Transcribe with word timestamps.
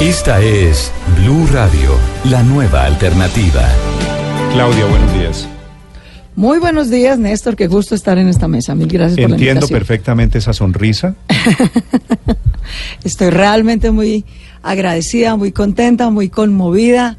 Esta 0.00 0.42
es 0.42 0.92
Blue 1.22 1.46
Radio, 1.46 1.98
la 2.24 2.42
nueva 2.42 2.84
alternativa. 2.84 3.66
Claudia, 4.52 4.84
buenos 4.84 5.12
días. 5.14 5.48
Muy 6.34 6.58
buenos 6.58 6.90
días, 6.90 7.18
Néstor. 7.18 7.56
Qué 7.56 7.66
gusto 7.66 7.94
estar 7.94 8.18
en 8.18 8.28
esta 8.28 8.46
mesa. 8.46 8.74
Mil 8.74 8.88
gracias 8.88 9.18
por 9.18 9.30
la 9.30 9.36
Entiendo 9.36 9.60
invitación. 9.60 9.78
perfectamente 9.78 10.36
esa 10.36 10.52
sonrisa. 10.52 11.14
Estoy 13.04 13.30
realmente 13.30 13.90
muy 13.90 14.26
agradecida, 14.62 15.34
muy 15.34 15.52
contenta, 15.52 16.10
muy 16.10 16.28
conmovida, 16.28 17.16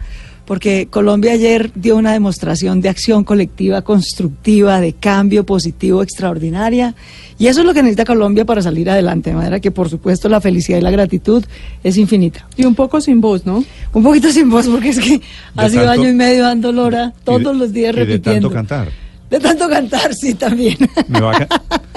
porque 0.47 0.87
Colombia 0.89 1.33
ayer 1.33 1.71
dio 1.75 1.97
una 1.97 2.13
demostración 2.13 2.79
de 2.81 2.87
acción 2.89 3.23
colectiva 3.25 3.81
constructiva, 3.81 4.79
de 4.79 4.93
cambio 4.93 5.45
positivo 5.45 6.01
extraordinaria. 6.01 6.95
Y 7.37 7.47
eso 7.47 7.59
es 7.59 7.65
lo 7.67 7.73
que 7.73 7.83
necesita 7.83 8.05
Colombia 8.05 8.45
para 8.45 8.61
salir 8.61 8.89
adelante. 8.89 9.29
De 9.29 9.35
manera 9.35 9.59
que, 9.59 9.71
por 9.71 9.89
supuesto, 9.89 10.29
la 10.29 10.39
felicidad 10.41 10.79
y 10.79 10.81
la 10.81 10.89
gratitud 10.89 11.43
es 11.83 11.97
infinita. 11.97 12.47
Y 12.55 12.65
un 12.65 12.73
poco 12.75 12.99
sin 13.01 13.19
voz, 13.21 13.45
¿no? 13.45 13.63
Un 13.93 14.03
poquito 14.03 14.31
sin 14.31 14.49
voz, 14.49 14.67
porque 14.67 14.89
es 14.89 14.99
que 14.99 15.21
ha 15.57 15.69
sido 15.69 15.83
tanto- 15.83 16.01
año 16.01 16.09
y 16.09 16.13
medio 16.13 16.43
dando 16.43 16.71
lora 16.71 17.13
todos 17.25 17.41
Y 17.41 17.43
de- 17.43 17.53
los 17.53 17.73
días 17.73 17.93
y 17.93 17.97
de 17.99 18.05
repitiendo. 18.05 18.49
tanto 18.49 18.55
cantar. 18.55 19.06
De 19.29 19.39
tanto 19.39 19.67
cantar, 19.69 20.13
sí, 20.13 20.33
también. 20.35 20.77
Me 21.07 21.19
va 21.19 21.31
a 21.35 21.47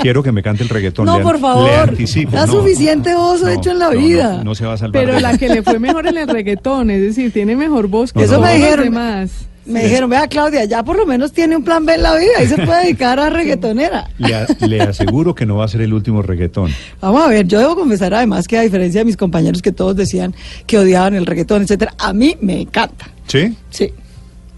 Quiero 0.02 0.22
que 0.22 0.32
me 0.32 0.42
cante 0.42 0.62
el 0.64 0.68
reggaetón. 0.68 1.06
No, 1.06 1.18
le- 1.18 1.22
por 1.24 1.34
Le 1.36 1.40
favor. 1.40 1.70
anticipo. 1.90 2.32
Da 2.32 2.46
no. 2.46 2.52
suficiente 2.52 3.14
oso 3.14 3.48
hecho 3.48 3.70
en 3.70 3.78
la 3.78 3.88
no, 3.90 3.94
no, 3.94 4.00
vida. 4.00 4.40
No, 4.44 4.54
se 4.54 4.64
va 4.66 4.72
a 4.72 4.76
salvar. 4.78 5.04
Pero 5.04 5.20
la 5.20 5.36
que 5.38 5.48
le 5.48 5.62
fue 5.62 5.78
mejor 5.78 6.06
en 6.08 6.16
el 6.18 6.26
reggaetón, 6.28 6.90
es 6.90 7.00
decir, 7.02 7.32
tiene 7.32 7.54
mejor 7.54 7.86
voz 7.88 8.12
que 8.12 8.20
No, 8.20 8.24
Eso 8.24 8.34
no, 8.34 8.40
me 8.42 8.54
dijeron. 8.56 8.84
demás. 8.86 9.30
Me 9.66 9.84
dijeron, 9.84 10.10
vea 10.10 10.26
Claudia, 10.26 10.64
ya 10.64 10.82
por 10.82 10.96
lo 10.96 11.06
menos 11.06 11.32
tiene 11.32 11.54
un 11.56 11.62
plan 11.62 11.84
B 11.86 11.94
en 11.94 12.02
la 12.02 12.16
vida 12.16 12.42
y 12.42 12.46
se 12.48 12.56
puede 12.64 12.82
dedicar 12.84 13.20
a 13.20 13.30
reggaetonera. 13.30 14.08
Le, 14.18 14.34
a- 14.34 14.46
le 14.66 14.80
aseguro 14.80 15.34
que 15.34 15.46
no 15.46 15.56
va 15.56 15.66
a 15.66 15.68
ser 15.68 15.82
el 15.82 15.92
último 15.92 16.22
reggaetón. 16.22 16.72
Vamos 17.00 17.22
a 17.22 17.28
ver, 17.28 17.46
yo 17.46 17.60
debo 17.60 17.76
confesar 17.76 18.12
además 18.14 18.48
que 18.48 18.58
a 18.58 18.62
diferencia 18.62 19.02
de 19.02 19.04
mis 19.04 19.16
compañeros 19.18 19.60
que 19.62 19.70
todos 19.70 19.94
decían 19.94 20.34
que 20.66 20.78
odiaban 20.78 21.14
el 21.14 21.26
reggaetón, 21.26 21.62
etcétera, 21.62 21.94
a 21.98 22.12
mí 22.12 22.36
me 22.40 22.62
encanta. 22.62 23.06
¿Sí? 23.28 23.54
Sí, 23.68 23.92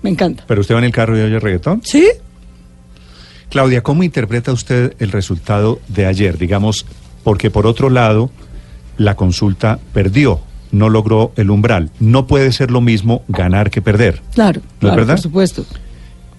me 0.01 0.09
encanta. 0.11 0.45
¿Pero 0.47 0.61
usted 0.63 0.75
va 0.77 0.79
en 0.79 0.85
el 0.85 0.93
carro 0.93 1.19
y 1.19 1.21
oye 1.21 1.39
reggaetón? 1.41 1.83
¿Sí? 1.85 2.07
Claudia, 3.53 3.83
¿cómo 3.83 4.03
interpreta 4.03 4.51
usted 4.51 4.95
el 4.99 5.13
resultado 5.13 5.79
de 5.89 6.07
ayer? 6.07 6.39
Digamos, 6.39 6.87
porque 7.23 7.51
por 7.51 7.67
otro 7.67 7.91
lado, 7.91 8.31
la 8.97 9.15
consulta 9.15 9.79
perdió, 9.93 10.41
no 10.71 10.89
logró 10.89 11.35
el 11.37 11.51
umbral. 11.51 11.91
No 12.01 12.27
puede 12.27 12.51
ser 12.53 12.71
lo 12.71 12.81
mismo 12.81 13.25
ganar 13.29 13.71
que 13.71 13.83
perder. 13.83 14.23
Claro, 14.33 14.63
¿No 14.81 14.89
es 14.89 14.97
verdad? 14.97 15.17
por 15.17 15.23
supuesto. 15.23 15.67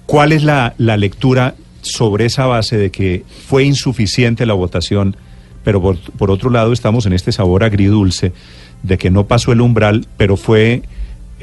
¿Cuál 0.08 0.32
es 0.32 0.44
la, 0.44 0.74
la 0.80 0.98
lectura 0.98 1.54
sobre 1.84 2.26
esa 2.26 2.48
base 2.48 2.78
de 2.78 2.90
que 2.90 3.24
fue 3.46 3.64
insuficiente 3.64 4.48
la 4.48 4.56
votación, 4.56 5.16
pero 5.64 5.84
por, 5.84 6.00
por 6.00 6.32
otro 6.32 6.50
lado 6.50 6.74
estamos 6.74 7.06
en 7.06 7.14
este 7.14 7.32
sabor 7.32 7.64
agridulce 7.64 8.34
de 8.82 8.98
que 8.98 9.12
no 9.12 9.28
pasó 9.28 9.52
el 9.52 9.62
umbral, 9.62 10.08
pero 10.18 10.36
fue 10.36 10.82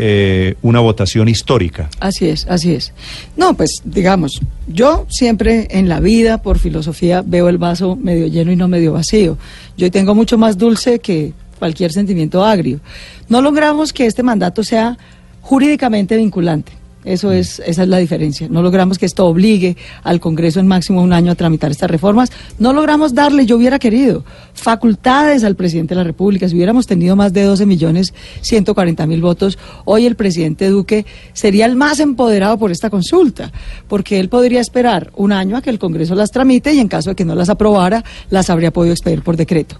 eh, 0.02 0.54
una 0.62 0.80
votación 0.80 1.28
histórica? 1.28 1.90
Así 2.00 2.26
es, 2.26 2.46
así 2.48 2.72
es. 2.72 2.94
No, 3.36 3.52
pues 3.52 3.82
digamos, 3.84 4.40
yo 4.66 5.04
siempre 5.10 5.68
en 5.72 5.90
la 5.90 6.00
vida, 6.00 6.40
por 6.40 6.58
filosofía, 6.58 7.22
veo 7.22 7.50
el 7.50 7.58
vaso 7.58 7.96
medio 7.96 8.26
lleno 8.26 8.50
y 8.50 8.56
no 8.56 8.66
medio 8.66 8.94
vacío. 8.94 9.36
Yo 9.76 9.90
tengo 9.90 10.14
mucho 10.14 10.38
más 10.38 10.56
dulce 10.56 11.00
que 11.00 11.34
cualquier 11.58 11.92
sentimiento 11.92 12.42
agrio. 12.42 12.80
No 13.28 13.42
logramos 13.42 13.92
que 13.92 14.06
este 14.06 14.22
mandato 14.22 14.64
sea 14.64 14.96
jurídicamente 15.42 16.16
vinculante. 16.16 16.72
Eso 17.04 17.32
es, 17.32 17.62
esa 17.64 17.82
es 17.82 17.88
la 17.88 17.96
diferencia. 17.96 18.46
No 18.50 18.60
logramos 18.60 18.98
que 18.98 19.06
esto 19.06 19.24
obligue 19.24 19.76
al 20.02 20.20
Congreso 20.20 20.60
en 20.60 20.66
máximo 20.66 21.00
un 21.00 21.14
año 21.14 21.32
a 21.32 21.34
tramitar 21.34 21.70
estas 21.70 21.90
reformas. 21.90 22.30
No 22.58 22.74
logramos 22.74 23.14
darle, 23.14 23.46
yo 23.46 23.56
hubiera 23.56 23.78
querido, 23.78 24.22
facultades 24.52 25.42
al 25.42 25.56
presidente 25.56 25.94
de 25.94 26.00
la 26.00 26.04
República. 26.04 26.46
Si 26.46 26.54
hubiéramos 26.56 26.86
tenido 26.86 27.16
más 27.16 27.32
de 27.32 27.44
12 27.44 27.64
millones 27.64 28.12
140 28.42 29.06
mil 29.06 29.22
votos, 29.22 29.58
hoy 29.86 30.04
el 30.04 30.14
presidente 30.14 30.68
Duque 30.68 31.06
sería 31.32 31.64
el 31.64 31.74
más 31.74 32.00
empoderado 32.00 32.58
por 32.58 32.70
esta 32.70 32.90
consulta, 32.90 33.50
porque 33.88 34.20
él 34.20 34.28
podría 34.28 34.60
esperar 34.60 35.10
un 35.16 35.32
año 35.32 35.56
a 35.56 35.62
que 35.62 35.70
el 35.70 35.78
Congreso 35.78 36.14
las 36.14 36.30
tramite 36.30 36.74
y 36.74 36.80
en 36.80 36.88
caso 36.88 37.10
de 37.10 37.16
que 37.16 37.24
no 37.24 37.34
las 37.34 37.48
aprobara, 37.48 38.04
las 38.28 38.50
habría 38.50 38.72
podido 38.72 38.92
expedir 38.92 39.22
por 39.22 39.38
decreto. 39.38 39.76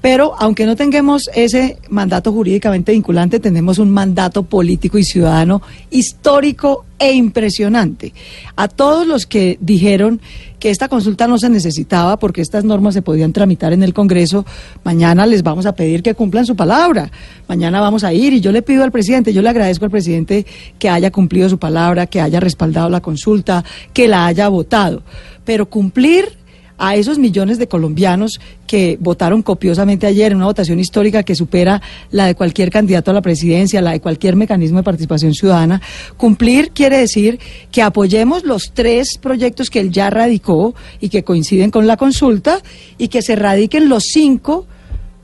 Pero 0.00 0.34
aunque 0.38 0.66
no 0.66 0.76
tengamos 0.76 1.28
ese 1.34 1.78
mandato 1.88 2.32
jurídicamente 2.32 2.92
vinculante, 2.92 3.40
tenemos 3.40 3.78
un 3.78 3.90
mandato 3.90 4.44
político 4.44 4.98
y 4.98 5.02
ciudadano 5.02 5.62
histórico 5.90 6.59
e 6.98 7.12
impresionante. 7.12 8.12
A 8.56 8.68
todos 8.68 9.06
los 9.06 9.26
que 9.26 9.58
dijeron 9.60 10.20
que 10.58 10.70
esta 10.70 10.88
consulta 10.88 11.26
no 11.26 11.38
se 11.38 11.48
necesitaba 11.48 12.18
porque 12.18 12.42
estas 12.42 12.64
normas 12.64 12.94
se 12.94 13.02
podían 13.02 13.32
tramitar 13.32 13.72
en 13.72 13.82
el 13.82 13.94
Congreso, 13.94 14.44
mañana 14.84 15.24
les 15.24 15.42
vamos 15.42 15.64
a 15.64 15.74
pedir 15.74 16.02
que 16.02 16.14
cumplan 16.14 16.44
su 16.44 16.54
palabra. 16.54 17.10
Mañana 17.48 17.80
vamos 17.80 18.04
a 18.04 18.12
ir 18.12 18.34
y 18.34 18.40
yo 18.40 18.52
le 18.52 18.62
pido 18.62 18.84
al 18.84 18.92
presidente, 18.92 19.32
yo 19.32 19.40
le 19.40 19.48
agradezco 19.48 19.86
al 19.86 19.90
presidente 19.90 20.44
que 20.78 20.90
haya 20.90 21.10
cumplido 21.10 21.48
su 21.48 21.58
palabra, 21.58 22.06
que 22.06 22.20
haya 22.20 22.40
respaldado 22.40 22.90
la 22.90 23.00
consulta, 23.00 23.64
que 23.94 24.06
la 24.06 24.26
haya 24.26 24.48
votado. 24.48 25.02
Pero 25.44 25.70
cumplir 25.70 26.39
a 26.80 26.96
esos 26.96 27.18
millones 27.18 27.58
de 27.58 27.68
colombianos 27.68 28.40
que 28.66 28.96
votaron 29.00 29.42
copiosamente 29.42 30.06
ayer 30.06 30.32
en 30.32 30.38
una 30.38 30.46
votación 30.46 30.80
histórica 30.80 31.22
que 31.22 31.34
supera 31.34 31.82
la 32.10 32.26
de 32.26 32.34
cualquier 32.34 32.70
candidato 32.70 33.10
a 33.10 33.14
la 33.14 33.20
presidencia, 33.20 33.82
la 33.82 33.92
de 33.92 34.00
cualquier 34.00 34.34
mecanismo 34.34 34.78
de 34.78 34.84
participación 34.84 35.34
ciudadana. 35.34 35.82
Cumplir 36.16 36.70
quiere 36.70 36.96
decir 36.96 37.38
que 37.70 37.82
apoyemos 37.82 38.44
los 38.44 38.72
tres 38.72 39.18
proyectos 39.18 39.68
que 39.68 39.80
él 39.80 39.90
ya 39.90 40.08
radicó 40.08 40.74
y 41.00 41.10
que 41.10 41.22
coinciden 41.22 41.70
con 41.70 41.86
la 41.86 41.98
consulta 41.98 42.60
y 42.96 43.08
que 43.08 43.20
se 43.20 43.36
radiquen 43.36 43.90
los 43.90 44.04
cinco 44.04 44.66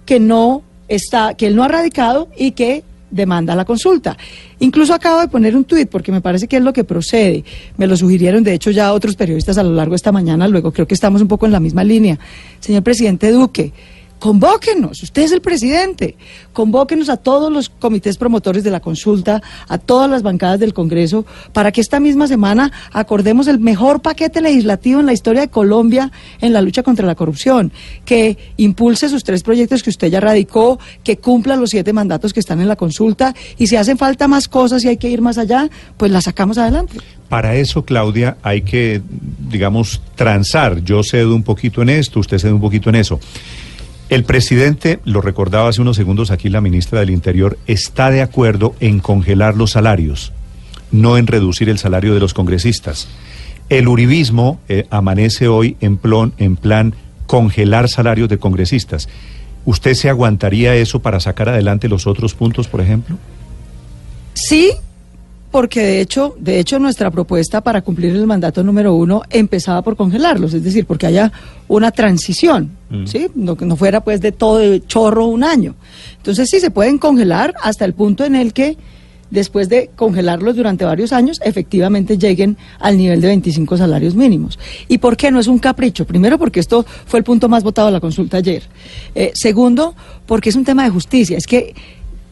que 0.05 0.21
no 0.21 0.63
está, 0.89 1.35
que 1.35 1.47
él 1.47 1.57
no 1.57 1.65
ha 1.65 1.69
radicado 1.69 2.29
y 2.37 2.51
que 2.53 2.85
demanda 3.11 3.55
la 3.55 3.65
consulta. 3.65 4.17
Incluso 4.59 4.95
acabo 4.95 5.21
de 5.21 5.29
poner 5.29 5.57
un 5.57 5.65
tuit 5.65 5.89
porque 5.89 6.13
me 6.13 6.21
parece 6.21 6.49
que 6.49 6.57
es 6.57 6.63
lo 6.63 6.73
que 6.73 6.85
procede. 6.85 7.45
Me 7.77 7.87
lo 7.87 7.97
sugirieron, 7.97 8.43
de 8.43 8.55
hecho, 8.55 8.71
ya 8.71 8.93
otros 8.93 9.17
periodistas 9.17 9.59
a 9.59 9.63
lo 9.63 9.73
largo 9.73 9.93
de 9.93 9.97
esta 9.97 10.13
mañana. 10.13 10.49
Luego 10.49 10.73
creo 10.73 10.87
que 10.87 10.95
estamos 10.95 11.23
un 11.23 11.29
poco 11.29 11.47
en 11.47 11.53
la 11.53 11.61
misma 11.61 11.85
línea. 11.85 12.19
Señor 12.61 12.83
presidente 12.83 13.31
Duque, 13.31 13.73
convóquenos, 14.19 15.03
usted 15.03 15.23
es 15.23 15.33
el 15.33 15.41
presidente, 15.41 16.17
convóquenos 16.53 17.09
a 17.09 17.17
todos 17.17 17.53
los 17.53 17.69
comités 17.69 18.17
promotores 18.17 18.65
de 18.65 18.71
la 18.71 18.81
consulta, 18.81 19.43
a 19.69 19.79
todas 19.79 20.11
las 20.11 20.23
bancadas 20.23 20.59
del 20.59 20.75
Congreso, 20.75 21.27
para 21.53 21.73
que 21.73 21.81
esta 21.81 22.01
misma 22.01 22.27
semana 22.27 22.73
acordemos 22.93 23.47
el 23.47 23.59
mejor 23.59 24.01
paquete 24.01 24.41
legislativo 24.41 25.01
en 25.01 25.07
la 25.07 25.13
historia 25.13 25.43
de 25.43 25.49
Colombia 25.49 26.11
en 26.41 26.53
la 26.53 26.63
lucha 26.63 26.83
contra 26.83 27.07
la 27.07 27.15
corrupción, 27.15 27.73
que 28.05 28.39
impulse 28.57 29.09
sus 29.09 29.25
tres 29.25 29.43
proyectos 29.43 29.83
que 29.83 29.91
usted 29.91 30.09
ya 30.09 30.21
radicó, 30.21 30.79
que 31.05 31.19
cumpla 31.19 31.57
los 31.57 31.71
siete 31.71 31.93
mandatos 31.93 32.33
que 32.33 32.41
están 32.41 32.61
en 32.61 32.69
la 32.69 32.77
consulta 32.77 33.35
y 33.59 33.67
si 33.67 33.77
hacen 33.77 33.99
falta 33.99 34.29
más 34.29 34.49
cosas 34.49 34.85
y 34.85 34.89
hay 34.89 34.97
que 34.97 35.09
ir 35.09 35.21
más 35.21 35.39
allá, 35.39 35.69
pues 35.97 36.11
las 36.11 36.25
sacamos 36.25 36.59
adelante. 36.59 36.99
Para 37.29 37.57
eso, 37.57 37.85
Claudia, 37.85 38.37
hay 38.43 38.63
que, 38.63 39.03
digamos, 39.51 40.01
transar. 40.15 40.83
Yo 40.83 41.03
cedo 41.03 41.35
un 41.35 41.43
poquito 41.43 41.83
en 41.83 41.89
esto, 41.89 42.21
usted 42.21 42.39
cede 42.39 42.53
un 42.53 42.61
poquito 42.61 42.89
en 42.89 42.97
eso. 42.97 43.19
El 44.09 44.25
presidente, 44.25 45.01
lo 45.05 45.21
recordaba 45.21 45.69
hace 45.69 45.81
unos 45.81 45.97
segundos 45.97 46.31
aquí 46.31 46.49
la 46.49 46.61
ministra 46.61 47.01
del 47.01 47.11
Interior, 47.11 47.59
está 47.67 48.11
de 48.11 48.23
acuerdo 48.23 48.75
en 48.79 49.01
congelar 49.01 49.57
los 49.57 49.73
salarios, 49.73 50.33
no 50.93 51.19
en 51.19 51.27
reducir 51.27 51.69
el 51.69 51.79
salario 51.79 52.15
de 52.15 52.21
los 52.21 52.33
congresistas. 52.33 53.09
El 53.69 53.89
uribismo 53.89 54.61
eh, 54.69 54.87
amanece 54.91 55.49
hoy 55.49 55.77
en, 55.81 56.01
plon- 56.01 56.33
en 56.39 56.55
plan 56.57 56.95
congelar 57.27 57.89
salarios 57.89 58.29
de 58.29 58.39
congresistas. 58.39 59.09
¿Usted 59.65 59.95
se 59.95 60.09
aguantaría 60.09 60.77
eso 60.77 61.01
para 61.01 61.19
sacar 61.19 61.49
adelante 61.49 61.89
los 61.89 62.07
otros 62.07 62.35
puntos, 62.35 62.69
por 62.69 62.81
ejemplo? 62.81 63.19
Sí, 64.35 64.71
porque 65.57 65.81
de 65.81 66.03
hecho, 66.03 66.37
de 66.39 66.61
hecho 66.61 66.79
nuestra 66.79 67.11
propuesta 67.11 67.63
para 67.63 67.81
cumplir 67.81 68.15
el 68.15 68.27
mandato 68.27 68.63
número 68.63 68.95
uno 68.95 69.23
empezaba 69.31 69.81
por 69.81 69.97
congelarlos, 69.97 70.53
es 70.53 70.63
decir, 70.63 70.85
porque 70.85 71.07
haya 71.07 71.33
una 71.67 71.93
transición, 71.93 72.73
Mm. 72.91 73.07
¿sí? 73.07 73.29
No, 73.35 73.57
no 73.59 73.75
fuera 73.75 74.05
pues 74.05 74.21
de 74.21 74.33
todo 74.33 74.59
de 74.59 74.85
chorro 74.87 75.25
un 75.25 75.43
año. 75.45 75.75
Entonces 76.19 76.51
sí 76.51 76.61
se 76.61 76.71
pueden 76.71 76.99
congelar 76.99 77.55
hasta 77.63 77.87
el 77.87 77.95
punto 77.95 78.27
en 78.27 78.37
el 78.37 78.53
que 78.53 78.77
después 79.31 79.71
de 79.71 79.91
congelarlos 79.97 80.57
durante 80.57 80.85
varios 80.85 81.13
años, 81.13 81.41
efectivamente 81.43 82.19
lleguen 82.19 82.57
al 82.79 82.97
nivel 82.97 83.21
de 83.23 83.29
25 83.29 83.77
salarios 83.77 84.15
mínimos. 84.15 84.59
¿Y 84.89 84.99
por 84.99 85.17
qué 85.17 85.31
no 85.31 85.41
es 85.41 85.47
un 85.47 85.59
capricho? 85.59 86.07
Primero, 86.07 86.39
porque 86.39 86.61
esto 86.61 86.85
fue 87.07 87.19
el 87.19 87.25
punto 87.25 87.49
más 87.49 87.65
votado 87.65 87.89
de 87.89 87.93
la 87.93 88.01
consulta 88.01 88.37
ayer. 88.37 88.63
Eh, 89.15 89.33
segundo, 89.35 89.95
porque 90.27 90.51
es 90.51 90.57
un 90.57 90.65
tema 90.65 90.85
de 90.85 90.91
justicia. 90.91 91.37
Es 91.37 91.47
que 91.47 91.75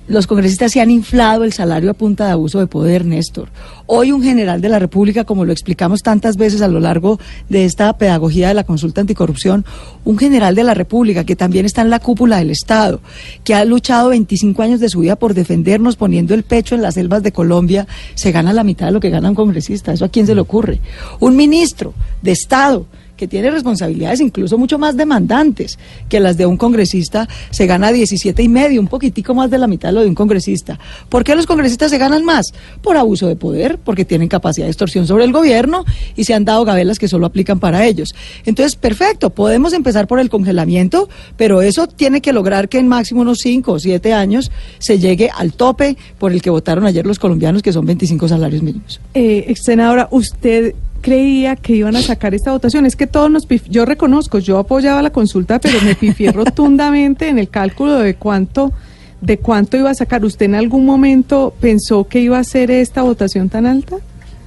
los 0.07 0.27
congresistas 0.27 0.73
se 0.73 0.81
han 0.81 0.91
inflado 0.91 1.45
el 1.45 1.53
salario 1.53 1.91
a 1.91 1.95
punta 1.95 2.27
de 2.27 2.33
abuso 2.33 2.59
de 2.59 2.67
poder, 2.67 3.07
Néstor. 3.07 3.49
Hoy 3.87 4.13
un 4.13 4.23
general 4.23 4.61
de 4.61 4.69
la 4.69 4.79
República, 4.79 5.25
como 5.25 5.45
lo 5.45 5.53
explicamos 5.53 6.03
tantas 6.03 6.37
veces 6.37 6.61
a 6.61 6.69
lo 6.69 6.79
largo 6.79 7.19
de 7.49 7.65
esta 7.65 7.97
pedagogía 7.97 8.49
de 8.49 8.55
la 8.55 8.65
consulta 8.65 9.01
anticorrupción, 9.01 9.65
un 10.05 10.19
general 10.19 10.55
de 10.55 10.65
la 10.65 10.75
República 10.75 11.25
que 11.25 11.37
también 11.37 11.65
está 11.65 11.83
en 11.83 11.91
la 11.91 12.01
cúpula 12.01 12.37
del 12.37 12.51
Estado, 12.51 13.01
que 13.45 13.55
ha 13.55 13.65
luchado 13.65 14.11
25 14.11 14.63
años 14.63 14.81
de 14.81 14.91
su 14.91 15.01
vida 15.01 15.17
por 15.17 15.33
defendernos 15.33 15.97
poniendo 15.97 16.35
el 16.35 16.43
pecho 16.43 16.75
en 16.75 16.83
las 16.83 16.95
selvas 16.95 17.23
de 17.23 17.33
Colombia, 17.33 17.87
se 18.15 18.31
gana 18.31 18.53
la 18.53 18.65
mitad 18.65 18.87
de 18.87 18.93
lo 18.93 19.01
que 19.01 19.11
gana 19.11 19.31
un 19.31 19.35
congresista. 19.35 19.93
¿Eso 19.93 20.05
a 20.05 20.11
quién 20.11 20.27
se 20.27 20.35
le 20.35 20.41
ocurre? 20.43 20.81
Un 21.21 21.35
ministro 21.35 21.95
de 22.21 22.33
Estado 22.33 22.87
que 23.17 23.29
tiene 23.29 23.51
responsabilidades 23.51 24.21
incluso 24.21 24.59
mucho 24.59 24.79
más 24.79 24.97
demandantes 24.97 25.79
que 26.09 26.21
las 26.21 26.37
de 26.37 26.47
un 26.47 26.57
congresista, 26.57 27.29
se 27.51 27.67
gana 27.67 27.93
17 27.93 28.43
y 28.43 28.49
medio, 28.49 28.81
un 28.81 28.89
poquitico 28.89 29.35
más 29.35 29.51
de 29.51 29.59
la 29.59 29.67
mitad 29.67 29.89
de 29.91 29.95
lo 29.95 30.01
de 30.03 30.09
un 30.09 30.15
congresista. 30.15 30.79
¿Por 31.09 31.25
qué 31.25 31.35
los 31.35 31.47
congresistas 31.47 31.91
se 31.91 31.99
ganan 31.99 32.25
más? 32.25 32.53
Por 32.83 32.97
abuso 32.97 33.27
de 33.29 33.37
poder, 33.37 33.79
porque 33.79 34.05
tienen 34.05 34.29
capacidad 34.29 34.67
de 34.67 34.71
extorsión 34.71 35.07
sobre 35.07 35.25
el 35.25 35.33
gobierno 35.33 35.85
y 36.17 36.25
se 36.25 36.35
han 36.35 36.45
dado 36.45 36.65
gabelas 36.65 36.99
que 36.99 37.09
solo 37.09 37.27
aplican 37.27 37.61
para 37.61 37.87
ellos. 37.87 38.15
Entonces, 38.45 38.77
perfecto, 38.77 39.31
podemos 39.31 39.73
empezar 39.73 40.07
por 40.07 40.19
el 40.19 40.31
congelamiento, 40.31 41.09
pero 41.37 41.63
eso 41.63 41.87
tiene 41.87 42.21
que 42.21 42.33
lograr 42.33 42.69
que 42.69 42.79
en 42.79 42.89
máximo 42.89 43.21
unos 43.21 43.39
5 43.41 43.73
o 43.73 43.79
7 43.79 44.13
años 44.13 44.51
se 44.79 44.99
llegue 44.99 45.31
al 45.35 45.53
tope 45.53 45.97
por 46.19 46.33
el 46.33 46.43
que 46.43 46.51
votaron 46.51 46.87
ayer 46.87 47.07
los 47.07 47.19
colombianos, 47.19 47.63
que 47.63 47.73
son 47.73 47.87
25 47.87 48.29
salarios 48.29 48.63
mínimos. 48.63 49.01
Eh, 49.15 49.53
senadora, 49.57 50.09
usted 50.11 50.75
creía 51.05 51.55
que 51.55 51.75
iban 51.77 51.95
a 51.97 52.01
sacar 52.03 52.35
esta 52.35 52.51
votación. 52.51 52.87
Es 52.87 52.97
que 52.97 53.07
todos 53.07 53.31
nos 53.31 53.47
pif- 53.47 53.69
yo 53.69 53.85
reconozco, 53.85 54.39
yo 54.39 54.57
apoyaba 54.59 55.03
la 55.03 55.11
consulta, 55.11 55.59
pero 55.61 55.79
me 55.83 55.95
pifié 55.95 56.33
rotundamente 56.41 57.29
en 57.29 57.39
el 57.39 57.51
cálculo 57.51 57.99
de 57.99 58.15
cuánto 58.15 58.73
de 59.21 59.37
cuánto 59.39 59.77
iba 59.77 59.91
a 59.91 59.95
sacar. 59.95 60.25
¿Usted 60.25 60.47
en 60.47 60.55
algún 60.55 60.87
momento 60.87 61.55
pensó 61.61 62.05
que 62.09 62.21
iba 62.21 62.39
a 62.39 62.45
ser 62.45 62.71
esta 62.71 63.03
votación 63.03 63.49
tan 63.51 63.67
alta? 63.67 63.97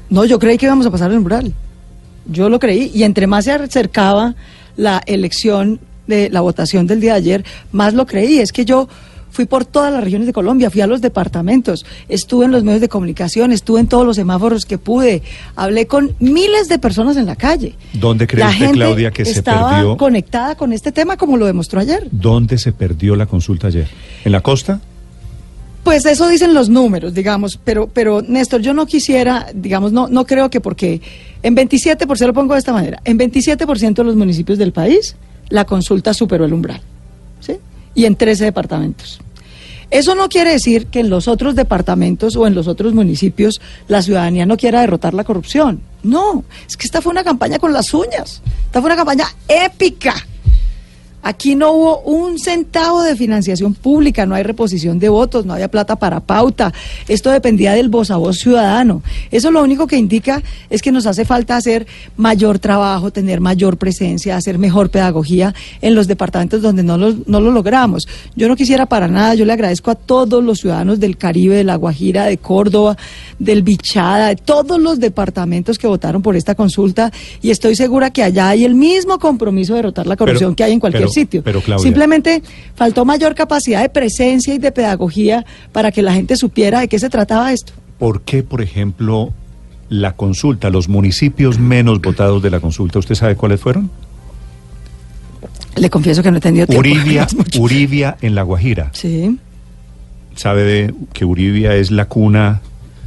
No, 0.09 0.25
yo 0.25 0.39
creí 0.39 0.57
que 0.57 0.65
íbamos 0.65 0.85
a 0.87 0.91
pasar 0.91 1.11
el 1.11 1.17
umbral. 1.19 1.53
Yo 2.25 2.49
lo 2.49 2.57
creí. 2.59 2.91
Y 2.93 3.03
entre 3.03 3.27
más 3.27 3.45
se 3.45 3.51
acercaba 3.51 4.33
la 4.77 5.01
elección 5.05 5.79
de 6.07 6.29
la 6.31 6.41
votación 6.41 6.87
del 6.87 7.01
día 7.01 7.13
de 7.13 7.17
ayer, 7.19 7.45
más 7.71 7.93
lo 7.93 8.05
creí. 8.07 8.39
Es 8.39 8.51
que 8.51 8.65
yo 8.65 8.87
fui 9.37 9.45
por 9.45 9.65
todas 9.65 9.93
las 9.93 10.03
regiones 10.03 10.25
de 10.25 10.33
Colombia, 10.33 10.71
fui 10.71 10.81
a 10.81 10.87
los 10.87 10.99
departamentos, 10.99 11.85
estuve 12.09 12.45
en 12.45 12.51
los 12.51 12.63
medios 12.63 12.81
de 12.81 12.89
comunicación, 12.89 13.51
estuve 13.51 13.81
en 13.81 13.87
todos 13.87 14.03
los 14.03 14.15
semáforos 14.15 14.65
que 14.65 14.79
pude, 14.79 15.21
hablé 15.55 15.85
con 15.85 16.15
miles 16.19 16.69
de 16.69 16.79
personas 16.79 17.17
en 17.17 17.27
la 17.27 17.35
calle. 17.35 17.75
¿Dónde 17.93 18.25
cree 18.25 18.39
la 18.39 18.49
usted, 18.49 18.65
gente 18.65 18.77
Claudia, 18.79 19.11
que 19.11 19.25
se 19.25 19.33
estaba 19.33 19.75
perdió? 19.75 19.95
conectada 19.95 20.55
con 20.55 20.73
este 20.73 20.91
tema 20.91 21.17
como 21.17 21.37
lo 21.37 21.45
demostró 21.45 21.79
ayer. 21.79 22.07
¿Dónde 22.09 22.57
se 22.57 22.71
perdió 22.71 23.15
la 23.15 23.27
consulta 23.27 23.67
ayer? 23.67 23.87
¿En 24.25 24.31
la 24.31 24.41
costa? 24.41 24.81
Pues 25.83 26.07
eso 26.07 26.27
dicen 26.27 26.55
los 26.55 26.67
números, 26.67 27.13
digamos, 27.13 27.59
pero, 27.63 27.85
pero 27.85 28.23
Néstor, 28.23 28.61
yo 28.61 28.73
no 28.73 28.87
quisiera, 28.87 29.45
digamos, 29.53 29.91
no, 29.91 30.07
no 30.07 30.25
creo 30.25 30.49
que 30.49 30.61
porque 30.61 30.99
en 31.43 31.55
27%, 31.55 32.25
lo 32.25 32.33
pongo 32.33 32.55
de 32.55 32.59
esta 32.59 32.73
manera, 32.73 32.99
en 33.05 33.19
27% 33.19 33.93
de 33.93 34.03
los 34.03 34.15
municipios 34.15 34.57
del 34.57 34.71
país 34.73 35.15
la 35.49 35.65
consulta 35.65 36.15
superó 36.15 36.45
el 36.45 36.53
umbral, 36.53 36.81
¿sí? 37.39 37.53
Y 37.93 38.05
en 38.05 38.15
13 38.15 38.45
departamentos. 38.45 39.19
Eso 39.89 40.15
no 40.15 40.27
quiere 40.27 40.51
decir 40.51 40.87
que 40.87 40.99
en 40.99 41.09
los 41.09 41.27
otros 41.27 41.55
departamentos 41.55 42.35
o 42.35 42.45
en 42.45 42.55
los 42.55 42.67
otros 42.67 42.93
municipios 42.93 43.61
la 43.87 44.01
ciudadanía 44.01 44.45
no 44.45 44.57
quiera 44.57 44.81
derrotar 44.81 45.13
la 45.13 45.23
corrupción. 45.23 45.81
No, 46.03 46.43
es 46.67 46.75
que 46.75 46.85
esta 46.85 47.01
fue 47.01 47.11
una 47.11 47.23
campaña 47.23 47.59
con 47.59 47.73
las 47.73 47.93
uñas, 47.93 48.41
esta 48.65 48.81
fue 48.81 48.89
una 48.89 48.95
campaña 48.95 49.25
épica. 49.47 50.13
Aquí 51.27 51.55
no 51.55 51.73
hubo 51.73 51.99
un 52.03 52.39
centavo 52.39 53.03
de 53.03 53.17
financiación 53.17 53.73
pública, 53.73 54.25
no 54.25 54.33
hay 54.33 54.43
reposición 54.43 54.97
de 54.97 55.09
votos, 55.09 55.45
no 55.45 55.51
había 55.53 55.67
plata 55.67 55.97
para 55.97 56.21
pauta. 56.21 56.71
Esto 57.09 57.31
dependía 57.31 57.73
del 57.73 57.89
voz 57.89 58.11
a 58.11 58.15
voz 58.15 58.37
ciudadano. 58.39 59.03
Eso 59.29 59.51
lo 59.51 59.61
único 59.61 59.87
que 59.87 59.97
indica 59.97 60.41
es 60.69 60.81
que 60.81 60.93
nos 60.93 61.05
hace 61.05 61.25
falta 61.25 61.57
hacer 61.57 61.85
mayor 62.15 62.59
trabajo, 62.59 63.11
tener 63.11 63.41
mayor 63.41 63.75
presencia, 63.75 64.37
hacer 64.37 64.57
mejor 64.57 64.89
pedagogía 64.89 65.53
en 65.81 65.95
los 65.95 66.07
departamentos 66.07 66.61
donde 66.61 66.81
no 66.81 66.97
lo, 66.97 67.13
no 67.25 67.41
lo 67.41 67.51
logramos. 67.51 68.07
Yo 68.37 68.47
no 68.47 68.55
quisiera 68.55 68.85
para 68.85 69.09
nada, 69.09 69.35
yo 69.35 69.43
le 69.43 69.51
agradezco 69.51 69.91
a 69.91 69.95
todos 69.95 70.41
los 70.41 70.59
ciudadanos 70.59 70.97
del 71.01 71.17
Caribe, 71.17 71.57
de 71.57 71.65
La 71.65 71.75
Guajira, 71.75 72.23
de 72.23 72.37
Córdoba, 72.37 72.95
del 73.37 73.63
Bichada, 73.63 74.29
de 74.29 74.37
todos 74.37 74.79
los 74.79 75.01
departamentos 75.01 75.77
que 75.77 75.87
votaron 75.87 76.21
por 76.21 76.37
esta 76.37 76.55
consulta 76.55 77.11
y 77.41 77.49
estoy 77.49 77.75
segura 77.75 78.11
que 78.11 78.23
allá 78.23 78.47
hay 78.47 78.63
el 78.63 78.75
mismo 78.75 79.19
compromiso 79.19 79.73
de 79.73 79.79
derrotar 79.79 80.07
la 80.07 80.15
corrupción 80.15 80.51
Pero- 80.51 80.55
que 80.55 80.63
hay 80.63 80.71
en 80.71 80.79
cualquier 80.79 81.03
pero- 81.03 81.11
sitio. 81.21 81.41
pero, 81.43 81.61
Claudia- 81.61 81.83
Simplemente 81.83 82.41
faltó 82.75 83.05
mayor 83.05 83.35
capacidad 83.35 83.81
de 83.81 83.89
presencia 83.89 84.53
y 84.53 84.57
de 84.57 84.71
pedagogía 84.71 85.45
para 85.71 85.91
que 85.91 86.01
la 86.01 86.13
gente 86.13 86.35
supiera 86.35 86.79
de 86.81 86.87
qué 86.87 86.99
se 86.99 87.09
trataba 87.09 87.51
esto. 87.53 87.73
¿Por 87.99 88.21
qué, 88.21 88.43
por 88.43 88.61
ejemplo, 88.61 89.33
la 89.89 90.13
consulta, 90.13 90.69
los 90.69 90.87
municipios 90.89 91.57
menos 91.59 92.01
votados 92.01 92.41
de 92.43 92.49
la 92.49 92.59
consulta, 92.59 92.99
¿usted 92.99 93.15
sabe 93.15 93.35
cuáles 93.35 93.59
fueron? 93.61 93.89
Le 95.75 95.89
confieso 95.89 96.23
que 96.23 96.31
no 96.31 96.37
he 96.37 96.41
tenido 96.41 96.65
tiempo. 96.67 96.79
Uribia. 96.89 97.27
Uribia 97.59 98.17
en 98.21 98.35
La 98.35 98.41
Guajira. 98.43 98.89
Sí, 98.93 99.37
Sabe 100.35 100.63
de 100.63 100.93
que 101.13 101.25
Uribia 101.25 101.73
es 101.75 101.89
la 101.89 102.05
cuna 102.05 102.61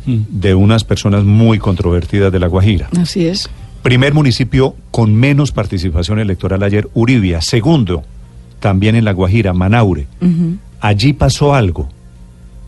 de 0.07 0.55
unas 0.57 0.83
personas 0.83 1.23
muy 1.23 1.59
controvertidas 1.61 2.33
de 2.33 2.41
La 2.41 2.49
Guajira. 2.49 2.89
así 3.01 3.27
es. 3.27 3.49
Primer 3.82 4.12
municipio 4.15 4.75
con 4.91 5.15
menos 5.15 5.53
participación 5.53 6.19
electoral 6.19 6.62
ayer, 6.62 6.88
Uribia. 6.94 7.41
Segundo, 7.41 8.03
también 8.61 8.94
en 8.94 9.05
La 9.05 9.12
Guajira, 9.12 9.53
Manaure. 9.55 10.06
Allí 10.81 11.12
pasó 11.15 11.55
algo. 11.55 11.88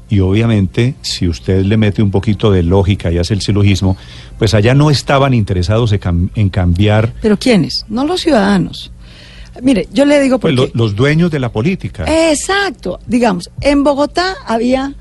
Y 0.08 0.20
obviamente, 0.20 0.94
si 1.02 1.26
usted 1.28 1.64
le 1.64 1.76
mete 1.78 2.02
un 2.02 2.10
poquito 2.10 2.50
de 2.50 2.62
lógica 2.62 3.10
y 3.10 3.16
hace 3.18 3.32
el 3.34 3.40
silogismo, 3.40 3.96
pues 4.38 4.52
allá 4.52 4.74
no 4.74 4.90
estaban 4.90 5.32
interesados 5.32 5.92
en, 5.92 6.00
cam- 6.00 6.30
en 6.34 6.50
cambiar 6.50 7.14
Pero 7.22 7.38
¿quiénes? 7.38 7.86
No 7.88 8.04
los 8.04 8.20
ciudadanos. 8.20 8.90
Mire, 9.62 9.88
yo 9.92 10.04
le 10.04 10.20
digo 10.20 10.38
pues, 10.38 10.54
lo- 10.54 10.68
los 10.74 10.94
dueños 10.96 11.30
de 11.30 11.38
la 11.40 11.50
política. 11.50 12.04
Exacto. 12.30 13.00
Digamos, 13.06 13.50
en 13.62 13.84
Bogotá 13.84 14.34
había 14.46 14.94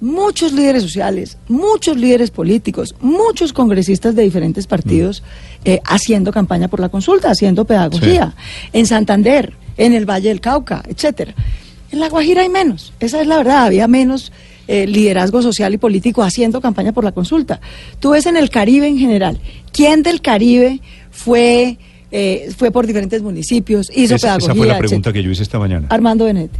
muchos 0.00 0.52
líderes 0.52 0.82
sociales, 0.82 1.38
muchos 1.48 1.96
líderes 1.96 2.30
políticos, 2.30 2.94
muchos 3.00 3.52
congresistas 3.52 4.14
de 4.14 4.22
diferentes 4.22 4.66
partidos 4.66 5.22
eh, 5.64 5.80
haciendo 5.84 6.32
campaña 6.32 6.68
por 6.68 6.80
la 6.80 6.88
consulta, 6.88 7.30
haciendo 7.30 7.64
pedagogía. 7.64 8.34
En 8.72 8.86
Santander, 8.86 9.54
en 9.76 9.92
el 9.92 10.08
Valle 10.08 10.28
del 10.28 10.40
Cauca, 10.40 10.82
etcétera. 10.88 11.34
En 11.90 12.00
La 12.00 12.08
Guajira 12.08 12.42
hay 12.42 12.48
menos. 12.48 12.92
Esa 13.00 13.20
es 13.20 13.26
la 13.26 13.38
verdad. 13.38 13.66
Había 13.66 13.88
menos 13.88 14.32
eh, 14.68 14.86
liderazgo 14.86 15.42
social 15.42 15.72
y 15.74 15.78
político 15.78 16.22
haciendo 16.22 16.60
campaña 16.60 16.92
por 16.92 17.04
la 17.04 17.12
consulta. 17.12 17.60
Tú 18.00 18.10
ves 18.10 18.26
en 18.26 18.36
el 18.36 18.50
Caribe 18.50 18.86
en 18.86 18.98
general. 18.98 19.38
¿Quién 19.72 20.02
del 20.02 20.20
Caribe 20.20 20.80
fue, 21.10 21.78
eh, 22.10 22.50
fue 22.56 22.70
por 22.70 22.86
diferentes 22.86 23.22
municipios, 23.22 23.90
hizo 23.94 24.16
esa, 24.16 24.26
pedagogía? 24.26 24.46
esa 24.46 24.54
fue 24.54 24.66
la 24.66 24.72
etcétera? 24.72 24.88
pregunta 24.88 25.12
que 25.12 25.22
yo 25.22 25.30
hice 25.30 25.42
esta 25.42 25.58
mañana. 25.58 25.86
Armando 25.90 26.24
Benedetti. 26.24 26.58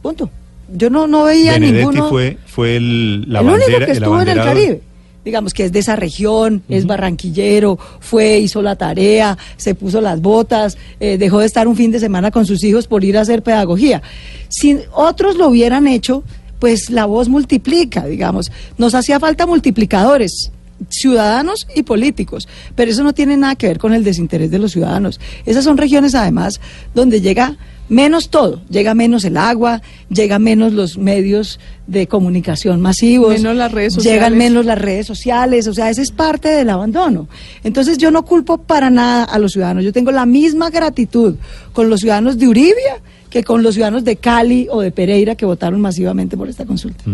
Punto. 0.00 0.30
Yo 0.72 0.90
no, 0.90 1.06
no 1.06 1.24
veía 1.24 1.52
Benedetti 1.54 1.78
ninguno. 1.78 2.08
fue, 2.08 2.38
fue 2.46 2.76
el, 2.76 3.32
la 3.32 3.40
el 3.40 3.46
bandera, 3.46 3.66
único 3.66 3.78
que 3.78 3.90
el 3.90 3.96
estuvo 3.96 4.20
en 4.20 4.28
el 4.28 4.36
Caribe. 4.38 4.82
Digamos 5.24 5.52
que 5.52 5.64
es 5.64 5.72
de 5.72 5.80
esa 5.80 5.96
región, 5.96 6.62
es 6.68 6.86
barranquillero, 6.86 7.78
fue, 8.00 8.38
hizo 8.38 8.62
la 8.62 8.76
tarea, 8.76 9.36
se 9.56 9.74
puso 9.74 10.00
las 10.00 10.22
botas, 10.22 10.78
eh, 11.00 11.18
dejó 11.18 11.40
de 11.40 11.46
estar 11.46 11.68
un 11.68 11.76
fin 11.76 11.90
de 11.90 11.98
semana 11.98 12.30
con 12.30 12.46
sus 12.46 12.64
hijos 12.64 12.86
por 12.86 13.04
ir 13.04 13.18
a 13.18 13.22
hacer 13.22 13.42
pedagogía. 13.42 14.00
Si 14.48 14.78
otros 14.92 15.36
lo 15.36 15.48
hubieran 15.48 15.86
hecho, 15.86 16.22
pues 16.58 16.88
la 16.88 17.04
voz 17.04 17.28
multiplica, 17.28 18.06
digamos. 18.06 18.50
Nos 18.78 18.94
hacía 18.94 19.20
falta 19.20 19.46
multiplicadores 19.46 20.50
ciudadanos 20.88 21.66
y 21.74 21.82
políticos, 21.82 22.48
pero 22.74 22.90
eso 22.90 23.02
no 23.02 23.12
tiene 23.12 23.36
nada 23.36 23.56
que 23.56 23.66
ver 23.66 23.78
con 23.78 23.92
el 23.92 24.04
desinterés 24.04 24.50
de 24.50 24.58
los 24.58 24.72
ciudadanos. 24.72 25.20
Esas 25.44 25.64
son 25.64 25.76
regiones 25.76 26.14
además 26.14 26.60
donde 26.94 27.20
llega 27.20 27.56
menos 27.88 28.28
todo, 28.30 28.60
llega 28.68 28.94
menos 28.94 29.24
el 29.24 29.36
agua, 29.36 29.82
llega 30.10 30.38
menos 30.38 30.72
los 30.72 30.98
medios 30.98 31.58
de 31.86 32.06
comunicación 32.06 32.80
masivos, 32.80 33.34
Menos 33.34 33.56
las 33.56 33.72
redes 33.72 33.94
llegan 33.96 34.32
sociales. 34.32 34.38
menos 34.38 34.66
las 34.66 34.78
redes 34.78 35.06
sociales, 35.06 35.66
o 35.66 35.74
sea, 35.74 35.88
ese 35.90 36.02
es 36.02 36.10
parte 36.12 36.48
del 36.48 36.68
abandono. 36.70 37.28
Entonces 37.64 37.98
yo 37.98 38.10
no 38.10 38.24
culpo 38.24 38.58
para 38.58 38.90
nada 38.90 39.24
a 39.24 39.38
los 39.38 39.52
ciudadanos, 39.52 39.84
yo 39.84 39.92
tengo 39.92 40.10
la 40.12 40.26
misma 40.26 40.70
gratitud 40.70 41.36
con 41.72 41.88
los 41.88 42.00
ciudadanos 42.00 42.38
de 42.38 42.48
Uribia 42.48 43.00
que 43.30 43.44
con 43.44 43.62
los 43.62 43.74
ciudadanos 43.74 44.04
de 44.04 44.16
Cali 44.16 44.68
o 44.70 44.80
de 44.80 44.90
Pereira 44.90 45.34
que 45.34 45.44
votaron 45.44 45.80
masivamente 45.80 46.36
por 46.36 46.48
esta 46.48 46.64
consulta. 46.64 47.04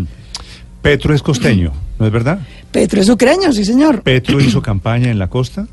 Petro 0.81 1.13
es 1.13 1.21
costeño, 1.21 1.71
¿no 1.99 2.05
es 2.05 2.11
verdad? 2.11 2.39
Petro 2.71 3.01
es 3.01 3.09
ucreño, 3.09 3.51
sí 3.51 3.65
señor. 3.65 4.01
¿Petro 4.03 4.39
hizo 4.39 4.61
campaña 4.61 5.09
en 5.09 5.19
la 5.19 5.27
costa? 5.29 5.67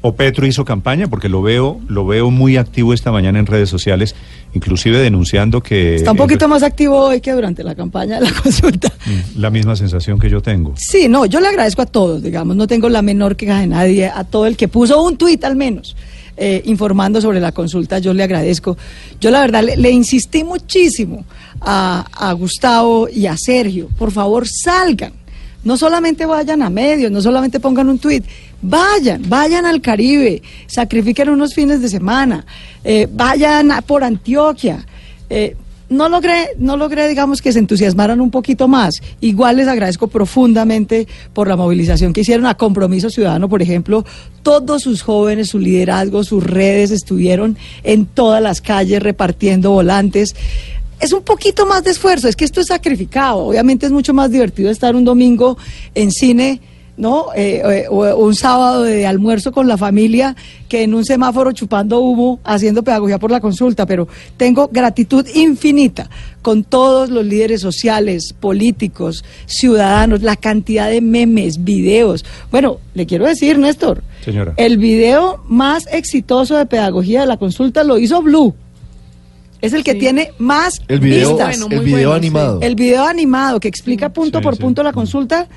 ¿O 0.00 0.14
Petro 0.14 0.46
hizo 0.46 0.64
campaña? 0.64 1.08
Porque 1.08 1.28
lo 1.28 1.42
veo, 1.42 1.80
lo 1.88 2.06
veo 2.06 2.30
muy 2.30 2.56
activo 2.56 2.94
esta 2.94 3.10
mañana 3.10 3.40
en 3.40 3.46
redes 3.46 3.68
sociales, 3.68 4.14
inclusive 4.54 4.98
denunciando 4.98 5.60
que... 5.60 5.96
Está 5.96 6.12
un 6.12 6.16
poquito 6.16 6.46
más 6.46 6.62
activo 6.62 6.96
hoy 7.00 7.20
que 7.20 7.32
durante 7.32 7.64
la 7.64 7.74
campaña 7.74 8.20
de 8.20 8.26
la 8.30 8.32
consulta. 8.42 8.92
Mm, 9.06 9.40
La 9.40 9.50
misma 9.50 9.74
sensación 9.74 10.18
que 10.20 10.30
yo 10.30 10.40
tengo. 10.40 10.74
Sí, 10.76 11.08
no, 11.08 11.26
yo 11.26 11.40
le 11.40 11.48
agradezco 11.48 11.82
a 11.82 11.86
todos, 11.86 12.22
digamos, 12.22 12.54
no 12.54 12.68
tengo 12.68 12.88
la 12.88 13.02
menor 13.02 13.34
queja 13.34 13.58
de 13.58 13.66
nadie, 13.66 14.06
a 14.06 14.22
todo 14.22 14.46
el 14.46 14.56
que 14.56 14.68
puso 14.68 15.02
un 15.02 15.16
tuit 15.16 15.42
al 15.44 15.56
menos. 15.56 15.96
eh, 16.40 16.62
informando 16.66 17.20
sobre 17.20 17.40
la 17.40 17.50
consulta, 17.50 17.98
yo 17.98 18.14
le 18.14 18.22
agradezco. 18.22 18.76
Yo 19.20 19.32
la 19.32 19.40
verdad 19.40 19.64
le, 19.64 19.76
le 19.76 19.90
insistí 19.90 20.44
muchísimo 20.44 21.24
a, 21.60 22.04
a 22.12 22.32
Gustavo 22.34 23.08
y 23.08 23.26
a 23.26 23.36
Sergio, 23.36 23.88
por 23.98 24.12
favor 24.12 24.46
salgan. 24.46 25.12
No 25.64 25.76
solamente 25.76 26.24
vayan 26.24 26.62
a 26.62 26.70
medios, 26.70 27.10
no 27.10 27.20
solamente 27.20 27.60
pongan 27.60 27.88
un 27.88 27.98
tuit, 27.98 28.24
vayan, 28.62 29.22
vayan 29.28 29.66
al 29.66 29.80
Caribe, 29.80 30.42
sacrifiquen 30.66 31.30
unos 31.30 31.54
fines 31.54 31.82
de 31.82 31.88
semana, 31.88 32.46
eh, 32.84 33.08
vayan 33.10 33.70
por 33.86 34.04
Antioquia. 34.04 34.86
Eh, 35.28 35.56
no 35.90 36.08
logré, 36.08 36.50
no 36.58 36.76
logré, 36.76 37.08
digamos, 37.08 37.40
que 37.40 37.52
se 37.52 37.58
entusiasmaran 37.58 38.20
un 38.20 38.30
poquito 38.30 38.68
más. 38.68 39.00
Igual 39.20 39.56
les 39.56 39.68
agradezco 39.68 40.08
profundamente 40.08 41.08
por 41.32 41.48
la 41.48 41.56
movilización 41.56 42.12
que 42.12 42.20
hicieron 42.20 42.46
a 42.46 42.56
Compromiso 42.56 43.08
Ciudadano, 43.08 43.48
por 43.48 43.62
ejemplo. 43.62 44.04
Todos 44.42 44.82
sus 44.82 45.02
jóvenes, 45.02 45.48
su 45.48 45.58
liderazgo, 45.58 46.24
sus 46.24 46.44
redes 46.44 46.90
estuvieron 46.90 47.56
en 47.84 48.04
todas 48.04 48.42
las 48.42 48.60
calles 48.60 49.02
repartiendo 49.02 49.70
volantes. 49.70 50.36
Es 51.00 51.12
un 51.12 51.22
poquito 51.22 51.66
más 51.66 51.84
de 51.84 51.90
esfuerzo, 51.92 52.28
es 52.28 52.36
que 52.36 52.44
esto 52.44 52.60
es 52.60 52.66
sacrificado. 52.68 53.38
Obviamente 53.38 53.86
es 53.86 53.92
mucho 53.92 54.12
más 54.12 54.30
divertido 54.30 54.70
estar 54.70 54.96
un 54.96 55.04
domingo 55.04 55.56
en 55.94 56.10
cine, 56.10 56.60
¿no? 56.96 57.26
Eh, 57.36 57.62
eh, 57.64 57.84
o, 57.88 57.98
o 58.04 58.26
un 58.26 58.34
sábado 58.34 58.82
de 58.82 59.06
almuerzo 59.06 59.52
con 59.52 59.68
la 59.68 59.76
familia 59.78 60.34
que 60.68 60.82
en 60.82 60.94
un 60.94 61.04
semáforo 61.04 61.52
chupando 61.52 62.00
humo, 62.00 62.40
haciendo 62.42 62.82
pedagogía 62.82 63.18
por 63.20 63.30
la 63.30 63.40
consulta. 63.40 63.86
Pero 63.86 64.08
tengo 64.36 64.68
gratitud 64.72 65.24
infinita 65.34 66.10
con 66.42 66.64
todos 66.64 67.10
los 67.10 67.24
líderes 67.24 67.60
sociales, 67.60 68.34
políticos, 68.38 69.24
ciudadanos, 69.46 70.22
la 70.22 70.34
cantidad 70.34 70.90
de 70.90 71.00
memes, 71.00 71.62
videos. 71.62 72.24
Bueno, 72.50 72.78
le 72.94 73.06
quiero 73.06 73.26
decir, 73.26 73.56
Néstor, 73.58 74.02
Señora. 74.24 74.54
el 74.56 74.78
video 74.78 75.44
más 75.46 75.86
exitoso 75.92 76.56
de 76.56 76.66
pedagogía 76.66 77.20
de 77.20 77.26
la 77.26 77.36
consulta 77.36 77.84
lo 77.84 77.98
hizo 77.98 78.20
Blue. 78.20 78.54
Es 79.60 79.72
el 79.72 79.82
que 79.84 79.92
Sí. 79.92 79.98
tiene 79.98 80.32
más 80.38 80.80
El 80.88 81.00
video, 81.00 81.30
vistas. 81.30 81.58
Bueno, 81.58 81.66
el 81.70 81.76
muy 81.78 81.84
video 81.86 82.08
bueno, 82.10 82.12
sí. 82.12 82.26
animado. 82.26 82.58
El 82.62 82.74
video 82.74 83.04
animado 83.04 83.60
que 83.60 83.68
explica 83.68 84.08
punto 84.10 84.38
Sí, 84.38 84.44
por 84.44 84.56
sí. 84.56 84.62
punto 84.62 84.82
la 84.82 84.92
consulta 84.92 85.48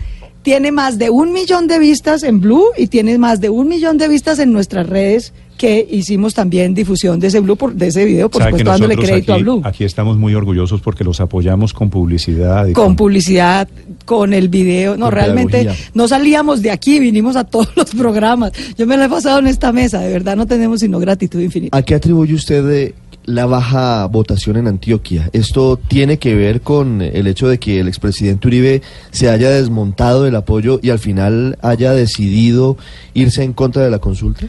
tiene 0.42 0.72
más 0.72 0.98
de 0.98 1.10
un 1.12 1.34
millón 1.34 1.68
de 1.68 1.78
vistas 1.78 2.24
en 2.24 2.40
Blue 2.42 2.66
y 2.78 2.88
tiene 2.88 3.18
más 3.20 3.40
de 3.42 3.50
un 3.50 3.68
millón 3.68 3.98
de 4.00 4.08
vistas 4.08 4.40
en 4.40 4.52
nuestras 4.54 4.88
redes 4.90 5.34
que 5.62 5.88
hicimos 5.92 6.34
también 6.34 6.74
difusión 6.74 7.20
de 7.20 7.28
ese 7.28 7.40
Blue 7.40 7.56
por, 7.56 7.76
de 7.76 7.86
ese 7.86 8.04
video, 8.04 8.32
por 8.32 8.42
supuesto 8.42 8.68
dándole 8.68 8.96
crédito 8.96 9.32
aquí, 9.34 9.42
a 9.42 9.44
Blue. 9.44 9.62
Aquí 9.64 9.84
estamos 9.84 10.18
muy 10.18 10.34
orgullosos 10.34 10.82
porque 10.82 11.04
los 11.04 11.22
apoyamos 11.22 11.72
con 11.72 11.92
publicidad. 11.92 12.66
y 12.66 12.74
Con 12.74 12.96
publicidad, 12.96 13.70
con 14.06 14.34
el 14.34 14.50
video. 14.50 14.98
No, 14.98 15.12
realmente 15.12 15.60
pedagogía. 15.60 15.92
no 15.94 16.08
salíamos 16.08 16.64
de 16.64 16.72
aquí, 16.72 17.00
vinimos 17.00 17.36
a 17.36 17.44
todos 17.44 17.70
los 17.76 17.92
programas. 17.92 18.54
Yo 18.76 18.88
me 18.88 18.98
lo 18.98 19.04
he 19.04 19.10
pasado 19.10 19.38
en 19.38 19.46
esta 19.46 19.72
mesa, 19.72 20.00
de 20.00 20.12
verdad 20.12 20.36
no 20.36 20.48
tenemos 20.48 20.80
sino 20.80 20.98
gratitud 20.98 21.40
infinita. 21.40 21.78
¿A 21.78 21.84
qué 21.84 21.94
atribuye 21.94 22.34
usted 22.34 22.66
de 22.66 22.96
la 23.26 23.46
baja 23.46 24.08
votación 24.08 24.58
en 24.58 24.66
Antioquia? 24.66 25.30
¿Esto 25.32 25.78
tiene 25.78 26.18
que 26.18 26.34
ver 26.34 26.62
con 26.62 27.04
el 27.04 27.28
hecho 27.28 27.48
de 27.48 27.60
que 27.60 27.80
el 27.80 27.88
expresidente 27.88 28.48
Uribe 28.48 28.82
se 29.12 29.30
haya 29.30 29.52
desmontado 29.52 30.24
del 30.24 30.36
apoyo 30.38 30.80
y 30.82 30.90
al 30.90 30.98
final 30.98 31.60
haya 31.62 31.92
decidido 31.92 32.78
irse 33.14 33.44
en 33.44 33.54
contra 33.54 33.84
de 33.84 33.92
la 33.92 34.00
consulta? 34.00 34.48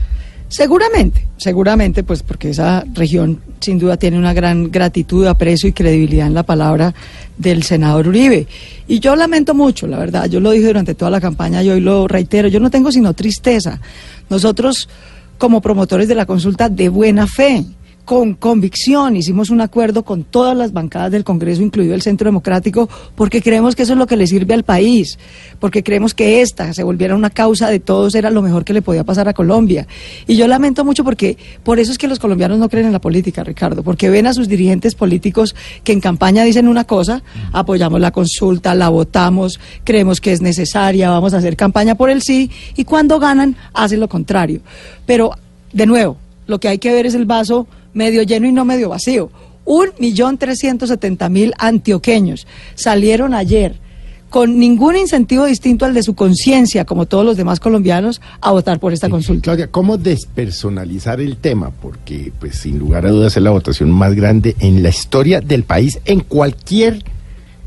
Seguramente, 0.53 1.27
seguramente, 1.39 2.03
pues 2.03 2.23
porque 2.23 2.51
esa 2.51 2.85
región 2.93 3.41
sin 3.59 3.79
duda 3.79 3.97
tiene 3.97 4.19
una 4.19 4.35
gran 4.35 4.71
gratitud, 4.71 5.27
aprecio 5.27 5.67
y 5.67 5.73
credibilidad 5.73 6.27
en 6.27 6.35
la 6.35 6.43
palabra 6.43 6.93
del 7.39 7.63
senador 7.63 8.09
Uribe. 8.09 8.47
Y 8.87 9.01
yo 9.01 9.17
lamento 9.17 9.55
mucho, 9.55 9.87
la 9.87 9.99
verdad, 9.99 10.27
yo 10.27 10.41
lo 10.41 10.51
dije 10.51 10.67
durante 10.67 10.95
toda 10.95 11.11
la 11.11 11.23
campaña 11.23 11.63
y 11.63 11.71
hoy 11.71 11.81
lo 11.81 12.07
reitero, 12.07 12.49
yo 12.49 12.61
no 12.61 12.71
tengo 12.71 12.93
sino 12.93 13.15
tristeza. 13.15 13.81
Nosotros, 14.29 14.91
como 15.39 15.63
promotores 15.63 16.07
de 16.07 16.17
la 16.17 16.27
consulta 16.27 16.69
de 16.69 16.91
buena 16.91 17.27
fe, 17.27 17.65
con 18.05 18.35
convicción, 18.35 19.17
hicimos 19.17 19.51
un 19.51 19.61
acuerdo 19.61 20.05
con 20.05 20.25
todas 20.25 20.57
las 20.57 20.73
bancadas 20.73 21.13
del 21.13 21.23
Congreso, 21.23 21.63
incluido 21.63 21.95
el 21.95 22.03
Centro 22.03 22.27
Democrático, 22.27 22.89
porque 23.15 23.41
creemos 23.41 23.77
que 23.77 23.85
eso 23.85 23.93
es 23.93 23.99
lo 23.99 24.07
que 24.07 24.17
le 24.17 24.27
sirve 24.27 24.55
al 24.55 24.65
país, 24.65 25.19
porque 25.61 25.85
creemos 25.85 26.13
que 26.13 26.43
esta 26.43 26.73
se 26.73 26.83
volviera 26.83 27.15
una 27.15 27.31
causa 27.31 27.71
de 27.71 27.79
todos, 27.79 28.15
era 28.15 28.31
lo 28.31 28.43
mejor 28.43 28.65
que 28.65 28.73
le 28.73 28.83
podía 28.83 29.05
pasar 29.05 29.29
a 29.29 29.35
Colombia. 29.35 29.87
Y 30.27 30.37
yo 30.37 30.49
lamento 30.49 30.85
mucho 30.85 31.05
porque 31.05 31.39
por 31.63 31.79
eso 31.79 31.93
es 31.93 31.99
que 31.99 32.09
los 32.09 32.19
colombianos 32.19 32.59
no 32.59 32.69
creen 32.69 32.87
en 32.87 32.93
la 32.93 33.01
política, 33.01 33.45
Ricardo, 33.45 33.83
porque 33.85 34.11
ven 34.11 34.27
a 34.27 34.35
sus 34.35 34.49
dirigentes 34.49 34.95
políticos 34.97 35.55
que 35.85 35.93
en 35.93 36.01
campaña 36.01 36.43
dicen 36.43 36.67
una 36.67 36.85
cosa, 36.85 37.23
apoyamos 37.53 38.01
la 38.01 38.11
consulta, 38.11 38.75
la 38.75 38.89
votamos, 38.89 39.61
creemos 39.85 40.21
que 40.21 40.33
es 40.33 40.43
necesaria, 40.43 41.09
vamos 41.11 41.35
a 41.35 41.39
hacer 41.39 41.57
campaña 41.57 41.95
por 41.95 42.11
el 42.11 42.23
sí, 42.23 42.51
y 42.77 42.85
cuando 42.85 43.21
ganan 43.21 43.57
hacen 43.75 44.01
lo 44.01 44.09
contrario. 44.09 44.61
Pero, 45.07 45.33
de 45.73 45.87
nuevo, 45.87 46.17
lo 46.47 46.59
que 46.59 46.69
hay 46.69 46.79
que 46.79 46.93
ver 46.93 47.07
es 47.07 47.15
el 47.15 47.25
vaso 47.25 47.69
medio 47.95 48.23
lleno 48.23 48.47
y 48.47 48.53
no 48.53 48.65
medio 48.65 48.89
vacío. 48.89 49.31
Un 49.65 49.91
millón 49.99 50.39
trescientos 50.39 50.89
setenta 50.89 51.29
mil 51.29 51.53
antioqueños 51.59 52.47
salieron 52.75 53.33
ayer 53.33 53.81
con 54.29 54.59
ningún 54.59 54.97
incentivo 54.97 55.45
distinto 55.45 55.85
al 55.85 55.93
de 55.93 56.03
su 56.03 56.15
conciencia, 56.15 56.87
como 56.87 57.05
todos 57.05 57.23
los 57.23 57.37
demás 57.37 57.61
colombianos, 57.61 58.21
a 58.41 58.51
votar 58.51 58.81
por 58.81 58.95
esta 58.95 59.11
consulta. 59.11 59.43
Claudia, 59.43 59.71
¿cómo 59.71 59.99
despersonalizar 59.99 61.21
el 61.21 61.37
tema? 61.37 61.71
Porque, 61.71 62.33
pues, 62.41 62.57
sin 62.57 62.79
lugar 62.79 63.05
a 63.05 63.11
dudas, 63.11 63.37
es 63.37 63.43
la 63.43 63.51
votación 63.51 63.91
más 63.91 64.15
grande 64.15 64.57
en 64.59 64.83
la 64.83 64.89
historia 64.89 65.43
del 65.43 65.65
país 65.65 66.01
en 66.07 66.21
cualquier 66.21 67.05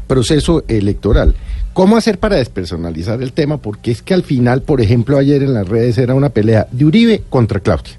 proceso 0.08 0.64
electoral. 0.68 1.36
¿Cómo 1.74 1.98
hacer 1.98 2.18
para 2.18 2.38
despersonalizar 2.38 3.22
el 3.22 3.32
tema? 3.32 3.58
Porque 3.58 3.92
es 3.92 4.02
que 4.02 4.16
al 4.16 4.24
final, 4.24 4.64
por 4.64 4.82
ejemplo, 4.82 5.20
ayer 5.20 5.44
en 5.44 5.54
las 5.54 5.68
redes 5.68 6.00
era 6.00 6.16
una 6.16 6.30
pelea 6.30 6.68
de 6.72 6.86
Uribe 6.86 7.24
contra 7.30 7.60
Claudia. 7.60 7.94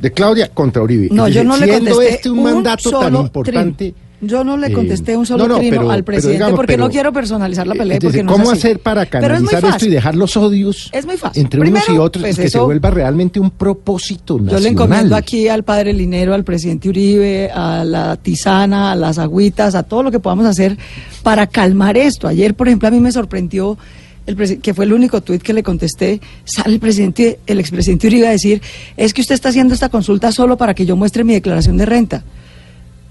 De 0.00 0.12
Claudia 0.12 0.48
contra 0.48 0.82
Uribe. 0.82 1.08
No, 1.10 1.28
yo 1.28 1.44
no 1.44 1.56
le 1.56 1.68
contesté 1.68 2.08
este 2.14 2.30
un, 2.30 2.38
un 2.38 2.44
mandato 2.44 2.90
tan 2.90 3.00
solo 3.02 3.20
importante. 3.22 3.92
trino. 3.92 4.10
Yo 4.22 4.44
no 4.44 4.58
le 4.58 4.66
eh, 4.66 4.72
contesté 4.74 5.16
un 5.16 5.24
solo 5.24 5.44
no, 5.48 5.54
no, 5.54 5.58
trino 5.60 5.78
pero- 5.78 5.90
al 5.90 6.04
presidente 6.04 6.34
digamos, 6.34 6.56
porque 6.56 6.74
pero- 6.74 6.84
no 6.84 6.90
quiero 6.90 7.10
personalizar 7.10 7.66
la 7.66 7.74
pelea 7.74 7.98
porque 8.02 8.22
no 8.22 8.32
es 8.32 8.38
¿Cómo 8.38 8.50
así. 8.50 8.58
hacer 8.58 8.78
para 8.80 9.04
es 9.04 9.08
canalizar 9.08 9.64
esto 9.64 9.86
y 9.86 9.88
dejar 9.88 10.14
los 10.14 10.36
odios 10.36 10.90
Es 10.92 11.06
muy 11.06 11.16
fácil. 11.16 11.42
entre 11.42 11.60
unos 11.60 11.88
y 11.88 11.96
otros 11.96 12.22
pues 12.24 12.34
y 12.34 12.36
que 12.36 12.42
se 12.42 12.48
eso- 12.58 12.66
vuelva 12.66 12.90
realmente 12.90 13.40
un 13.40 13.50
propósito 13.50 14.34
nacional? 14.34 14.58
Yo 14.58 14.62
le 14.62 14.68
encomiendo 14.68 15.16
aquí 15.16 15.48
al 15.48 15.64
padre 15.64 15.94
Linero, 15.94 16.34
al 16.34 16.44
presidente 16.44 16.90
Uribe, 16.90 17.50
a 17.50 17.82
la 17.82 18.16
tisana, 18.18 18.92
a 18.92 18.94
las 18.94 19.16
agüitas, 19.18 19.74
a 19.74 19.84
todo 19.84 20.02
lo 20.02 20.10
que 20.10 20.20
podamos 20.20 20.44
hacer 20.44 20.76
para 21.22 21.46
calmar 21.46 21.96
esto. 21.96 22.28
Ayer, 22.28 22.54
por 22.54 22.68
ejemplo, 22.68 22.88
a 22.88 22.90
mí 22.90 23.00
me 23.00 23.12
sorprendió, 23.12 23.78
el 24.26 24.60
que 24.60 24.74
fue 24.74 24.84
el 24.84 24.92
único 24.92 25.20
tuit 25.20 25.42
que 25.42 25.52
le 25.52 25.62
contesté, 25.62 26.20
sale 26.44 26.74
el 26.74 26.80
presidente, 26.80 27.40
el 27.46 27.58
expresidente 27.58 28.06
Uribe 28.06 28.28
a 28.28 28.30
decir, 28.30 28.62
es 28.96 29.12
que 29.14 29.20
usted 29.20 29.34
está 29.34 29.48
haciendo 29.48 29.74
esta 29.74 29.88
consulta 29.88 30.32
solo 30.32 30.56
para 30.56 30.74
que 30.74 30.86
yo 30.86 30.96
muestre 30.96 31.24
mi 31.24 31.32
declaración 31.32 31.76
de 31.76 31.86
renta. 31.86 32.24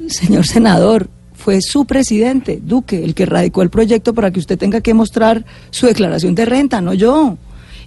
Señor 0.07 0.45
senador, 0.45 1.09
fue 1.33 1.61
su 1.61 1.85
presidente, 1.85 2.59
Duque, 2.61 3.03
el 3.03 3.15
que 3.15 3.25
radicó 3.25 3.61
el 3.61 3.69
proyecto 3.69 4.13
para 4.13 4.29
que 4.31 4.39
usted 4.39 4.57
tenga 4.57 4.81
que 4.81 4.93
mostrar 4.93 5.45
su 5.71 5.87
declaración 5.87 6.35
de 6.35 6.45
renta, 6.45 6.81
no 6.81 6.93
yo. 6.93 7.37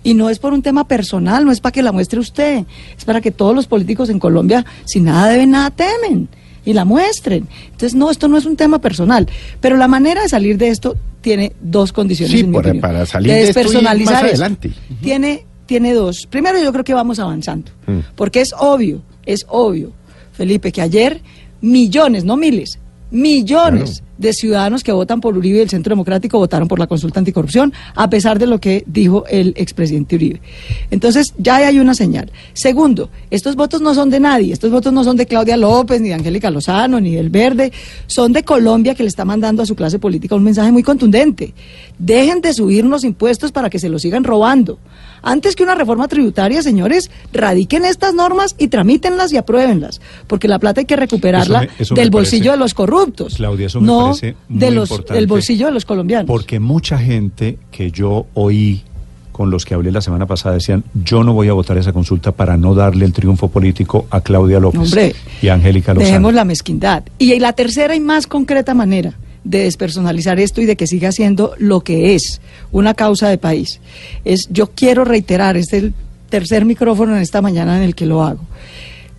Y 0.02 0.14
no 0.14 0.30
es 0.30 0.38
por 0.38 0.52
un 0.52 0.62
tema 0.62 0.88
personal, 0.88 1.44
no 1.44 1.52
es 1.52 1.60
para 1.60 1.72
que 1.72 1.82
la 1.82 1.92
muestre 1.92 2.18
usted, 2.18 2.64
es 2.96 3.04
para 3.04 3.20
que 3.20 3.30
todos 3.30 3.54
los 3.54 3.66
políticos 3.66 4.08
en 4.08 4.18
Colombia, 4.18 4.64
si 4.84 5.00
nada 5.00 5.28
deben, 5.28 5.52
nada 5.52 5.70
temen, 5.70 6.28
y 6.64 6.72
la 6.72 6.84
muestren. 6.84 7.46
Entonces, 7.66 7.94
no, 7.94 8.10
esto 8.10 8.26
no 8.26 8.36
es 8.36 8.46
un 8.46 8.56
tema 8.56 8.80
personal, 8.80 9.28
pero 9.60 9.76
la 9.76 9.86
manera 9.86 10.22
de 10.22 10.28
salir 10.28 10.58
de 10.58 10.70
esto 10.70 10.96
tiene 11.22 11.52
dos 11.62 11.92
condiciones. 11.92 12.32
Sí, 12.32 12.40
en 12.40 12.50
mi 12.50 12.80
para- 12.80 13.06
salir 13.06 13.32
de 13.32 13.46
despersonalizar 13.46 14.14
más 14.14 14.24
adelante. 14.24 14.70
Tiene, 15.00 15.46
tiene 15.64 15.94
dos. 15.94 16.26
Primero, 16.28 16.62
yo 16.62 16.70
creo 16.72 16.84
que 16.84 16.92
vamos 16.94 17.18
avanzando, 17.18 17.70
Mm. 17.86 18.00
porque 18.14 18.42
es 18.42 18.52
obvio, 18.58 19.02
es 19.24 19.46
obvio, 19.48 19.92
Felipe, 20.32 20.70
que 20.72 20.82
ayer 20.82 21.22
millones, 21.62 22.24
no 22.24 22.36
miles, 22.36 22.78
millones 23.10 24.02
de 24.22 24.32
ciudadanos 24.32 24.82
que 24.82 24.92
votan 24.92 25.20
por 25.20 25.36
Uribe 25.36 25.58
y 25.58 25.60
el 25.62 25.68
Centro 25.68 25.90
Democrático 25.90 26.38
votaron 26.38 26.68
por 26.68 26.78
la 26.78 26.86
consulta 26.86 27.18
anticorrupción, 27.20 27.72
a 27.94 28.08
pesar 28.08 28.38
de 28.38 28.46
lo 28.46 28.58
que 28.60 28.84
dijo 28.86 29.24
el 29.28 29.52
expresidente 29.56 30.16
Uribe. 30.16 30.40
Entonces, 30.90 31.34
ya 31.36 31.56
hay 31.56 31.78
una 31.78 31.94
señal. 31.94 32.30
Segundo, 32.54 33.10
estos 33.30 33.56
votos 33.56 33.80
no 33.82 33.94
son 33.94 34.08
de 34.08 34.20
nadie, 34.20 34.52
estos 34.52 34.70
votos 34.70 34.92
no 34.92 35.04
son 35.04 35.16
de 35.16 35.26
Claudia 35.26 35.56
López, 35.56 36.00
ni 36.00 36.08
de 36.08 36.14
Angélica 36.14 36.50
Lozano, 36.50 37.00
ni 37.00 37.10
del 37.14 37.28
Verde, 37.28 37.72
son 38.06 38.32
de 38.32 38.42
Colombia 38.44 38.94
que 38.94 39.02
le 39.02 39.08
está 39.08 39.24
mandando 39.24 39.62
a 39.62 39.66
su 39.66 39.74
clase 39.74 39.98
política 39.98 40.34
un 40.34 40.44
mensaje 40.44 40.72
muy 40.72 40.82
contundente. 40.82 41.52
Dejen 41.98 42.40
de 42.40 42.54
subir 42.54 42.84
los 42.84 43.04
impuestos 43.04 43.52
para 43.52 43.68
que 43.68 43.78
se 43.78 43.88
los 43.88 44.02
sigan 44.02 44.24
robando. 44.24 44.78
Antes 45.24 45.54
que 45.54 45.62
una 45.62 45.74
reforma 45.76 46.08
tributaria, 46.08 46.62
señores, 46.62 47.10
radiquen 47.32 47.84
estas 47.84 48.12
normas 48.14 48.56
y 48.58 48.68
tramítenlas 48.68 49.32
y 49.32 49.36
apruébenlas, 49.36 50.00
porque 50.26 50.48
la 50.48 50.58
plata 50.58 50.80
hay 50.80 50.84
que 50.86 50.96
recuperarla 50.96 51.62
Eso 51.62 51.72
me- 51.76 51.82
eso 51.82 51.94
me 51.94 52.00
del 52.00 52.10
bolsillo 52.10 52.50
de 52.52 52.56
los 52.58 52.74
corruptos, 52.74 53.34
Claudia, 53.36 53.66
eso 53.66 53.80
me 53.80 53.86
no 53.86 54.11
muy 54.20 54.34
de 54.48 54.70
los, 54.70 55.04
del 55.06 55.26
bolsillo 55.26 55.66
de 55.66 55.72
los 55.72 55.84
colombianos. 55.84 56.26
Porque 56.26 56.60
mucha 56.60 56.98
gente 56.98 57.58
que 57.70 57.90
yo 57.90 58.26
oí 58.34 58.82
con 59.32 59.50
los 59.50 59.64
que 59.64 59.74
hablé 59.74 59.90
la 59.90 60.02
semana 60.02 60.26
pasada 60.26 60.56
decían, 60.56 60.84
yo 60.94 61.24
no 61.24 61.32
voy 61.32 61.48
a 61.48 61.54
votar 61.54 61.78
esa 61.78 61.92
consulta 61.92 62.32
para 62.32 62.56
no 62.56 62.74
darle 62.74 63.06
el 63.06 63.12
triunfo 63.12 63.48
político 63.48 64.06
a 64.10 64.20
Claudia 64.20 64.60
López 64.60 64.80
Hombre, 64.80 65.14
y 65.40 65.48
a 65.48 65.54
Angélica 65.54 65.94
Lozano. 65.94 66.06
Dejemos 66.06 66.34
la 66.34 66.44
mezquindad. 66.44 67.04
Y 67.18 67.38
la 67.38 67.54
tercera 67.54 67.96
y 67.96 68.00
más 68.00 68.26
concreta 68.26 68.74
manera 68.74 69.14
de 69.44 69.64
despersonalizar 69.64 70.38
esto 70.38 70.60
y 70.60 70.66
de 70.66 70.76
que 70.76 70.86
siga 70.86 71.10
siendo 71.12 71.54
lo 71.58 71.80
que 71.80 72.14
es 72.14 72.40
una 72.70 72.94
causa 72.94 73.28
de 73.28 73.38
país 73.38 73.80
es 74.24 74.48
yo 74.50 74.68
quiero 74.68 75.04
reiterar, 75.04 75.56
es 75.56 75.72
el 75.72 75.94
tercer 76.28 76.64
micrófono 76.64 77.16
en 77.16 77.22
esta 77.22 77.42
mañana 77.42 77.76
en 77.76 77.82
el 77.82 77.94
que 77.94 78.06
lo 78.06 78.22
hago. 78.22 78.40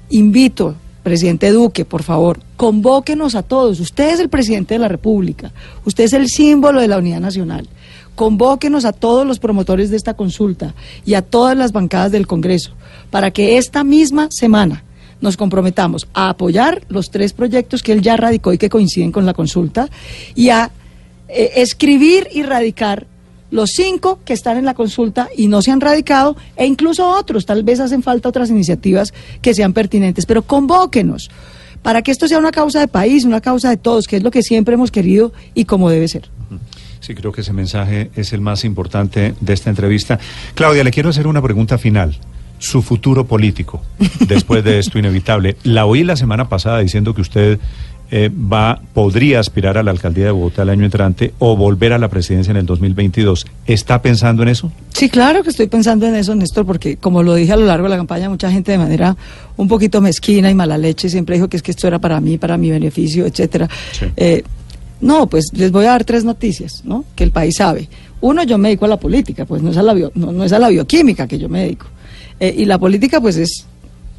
Invito, 0.10 0.76
presidente 1.04 1.52
Duque, 1.52 1.86
por 1.86 2.04
favor, 2.04 2.40
convóquenos 2.58 3.36
a 3.36 3.44
todos. 3.44 3.80
Usted 3.80 4.14
es 4.14 4.20
el 4.20 4.30
presidente 4.30 4.76
de 4.76 4.80
la 4.80 4.88
República, 4.88 5.52
usted 5.86 6.06
es 6.06 6.14
el 6.14 6.30
símbolo 6.30 6.82
de 6.82 6.88
la 6.88 6.98
unidad 6.98 7.20
nacional. 7.20 7.68
Convóquenos 8.16 8.86
a 8.86 8.94
todos 8.94 9.26
los 9.26 9.40
promotores 9.40 9.90
de 9.90 9.98
esta 9.98 10.14
consulta 10.14 10.74
y 11.06 11.16
a 11.16 11.22
todas 11.22 11.58
las 11.58 11.72
bancadas 11.72 12.12
del 12.12 12.28
Congreso 12.28 12.72
para 13.10 13.32
que 13.32 13.58
esta 13.58 13.84
misma 13.84 14.28
semana 14.32 14.84
nos 15.20 15.38
comprometamos 15.38 16.08
a 16.14 16.30
apoyar 16.30 16.84
los 16.90 17.10
tres 17.10 17.34
proyectos 17.34 17.82
que 17.82 17.94
él 17.94 18.02
ya 18.02 18.18
radicó 18.18 18.54
y 18.54 18.58
que 18.58 18.70
coinciden 18.70 19.12
con 19.12 19.26
la 19.26 19.34
consulta 19.34 19.90
y 20.36 20.50
a 20.50 20.70
eh, 21.28 21.52
escribir 21.56 22.28
y 22.32 22.44
radicar 22.44 23.08
los 23.54 23.70
cinco 23.70 24.20
que 24.26 24.34
están 24.34 24.58
en 24.58 24.66
la 24.66 24.74
consulta 24.74 25.30
y 25.38 25.48
no 25.48 25.62
se 25.62 25.70
han 25.70 25.80
radicado, 25.80 26.36
e 26.56 26.66
incluso 26.66 27.08
otros, 27.08 27.46
tal 27.46 27.64
vez 27.64 27.80
hacen 27.80 28.02
falta 28.02 28.28
otras 28.28 28.50
iniciativas 28.50 29.14
que 29.44 29.54
sean 29.54 29.74
pertinentes, 29.74 30.26
pero 30.26 30.42
convóquenos 30.42 31.30
para 31.84 32.02
que 32.02 32.10
esto 32.10 32.28
sea 32.28 32.40
una 32.40 32.52
causa 32.52 32.80
de 32.80 32.88
país, 32.88 33.26
una 33.26 33.42
causa 33.42 33.70
de 33.70 33.78
todos, 33.78 34.08
que 34.08 34.18
es 34.18 34.24
lo 34.24 34.32
que 34.32 34.42
siempre 34.42 34.74
hemos 34.74 34.90
querido 34.90 35.34
y 35.54 35.66
como 35.66 35.92
debe 35.92 36.08
ser. 36.08 36.30
Sí, 37.00 37.14
creo 37.14 37.32
que 37.32 37.42
ese 37.42 37.54
mensaje 37.54 38.10
es 38.16 38.34
el 38.34 38.42
más 38.42 38.64
importante 38.64 39.36
de 39.40 39.54
esta 39.54 39.70
entrevista. 39.70 40.20
Claudia, 40.56 40.84
le 40.84 40.90
quiero 40.90 41.10
hacer 41.10 41.28
una 41.28 41.42
pregunta 41.42 41.78
final. 41.78 42.18
Su 42.58 42.82
futuro 42.82 43.26
político, 43.26 43.84
después 44.28 44.64
de 44.64 44.80
esto 44.80 44.98
inevitable. 44.98 45.58
La 45.64 45.86
oí 45.86 46.04
la 46.04 46.16
semana 46.16 46.48
pasada 46.48 46.80
diciendo 46.80 47.14
que 47.14 47.22
usted 47.22 47.60
eh, 48.16 48.30
va, 48.30 48.80
podría 48.94 49.40
aspirar 49.40 49.76
a 49.76 49.82
la 49.82 49.90
alcaldía 49.90 50.26
de 50.26 50.32
Bogotá 50.32 50.62
el 50.62 50.70
año 50.70 50.86
entrante 50.86 51.34
o 51.40 51.58
volver 51.58 51.94
a 51.94 51.98
la 51.98 52.10
presidencia 52.10 52.52
en 52.52 52.58
el 52.58 52.66
2022. 52.68 53.48
¿Está 53.66 54.04
pensando 54.04 54.44
en 54.44 54.50
eso? 54.50 54.72
Sí, 54.90 55.10
claro 55.10 55.42
que 55.42 55.50
estoy 55.50 55.66
pensando 55.66 56.06
en 56.06 56.14
eso, 56.14 56.36
Néstor, 56.36 56.64
porque 56.64 56.98
como 56.98 57.24
lo 57.24 57.34
dije 57.34 57.54
a 57.54 57.56
lo 57.56 57.66
largo 57.66 57.86
de 57.86 57.90
la 57.90 57.98
campaña, 57.98 58.30
mucha 58.30 58.52
gente 58.52 58.72
de 58.72 58.78
manera 58.78 59.18
un 59.58 59.68
poquito 59.68 60.00
mezquina 60.00 60.52
y 60.52 60.54
mala 60.54 60.78
leche 60.78 61.10
siempre 61.10 61.38
dijo 61.38 61.48
que 61.48 61.58
es 61.58 61.64
que 61.64 61.72
esto 61.72 61.88
era 61.88 61.98
para 61.98 62.22
mí, 62.22 62.38
para 62.38 62.56
mi 62.56 62.70
beneficio, 62.70 63.26
etcétera. 63.26 63.68
Eh, 64.16 64.44
no, 65.02 65.26
pues 65.28 65.48
les 65.54 65.72
voy 65.72 65.86
a 65.86 65.90
dar 65.90 66.04
tres 66.04 66.24
noticias, 66.24 66.84
¿no? 66.86 67.06
Que 67.16 67.24
el 67.24 67.32
país 67.32 67.56
sabe. 67.56 67.90
Uno, 68.22 68.44
yo 68.44 68.60
me 68.60 68.68
dedico 68.68 68.86
a 68.86 68.90
la 68.90 69.00
política, 69.00 69.46
pues 69.46 69.64
no 69.64 69.72
es 69.72 69.78
a 69.78 69.82
la, 69.82 69.96
bio, 69.96 70.12
no, 70.14 70.32
no 70.32 70.44
es 70.44 70.54
a 70.54 70.60
la 70.60 70.70
bioquímica 70.70 71.28
que 71.28 71.40
yo 71.40 71.50
me 71.50 71.62
dedico. 71.62 71.88
Eh, 72.40 72.54
y 72.60 72.66
la 72.66 72.78
política, 72.78 73.20
pues 73.20 73.38
es 73.38 73.66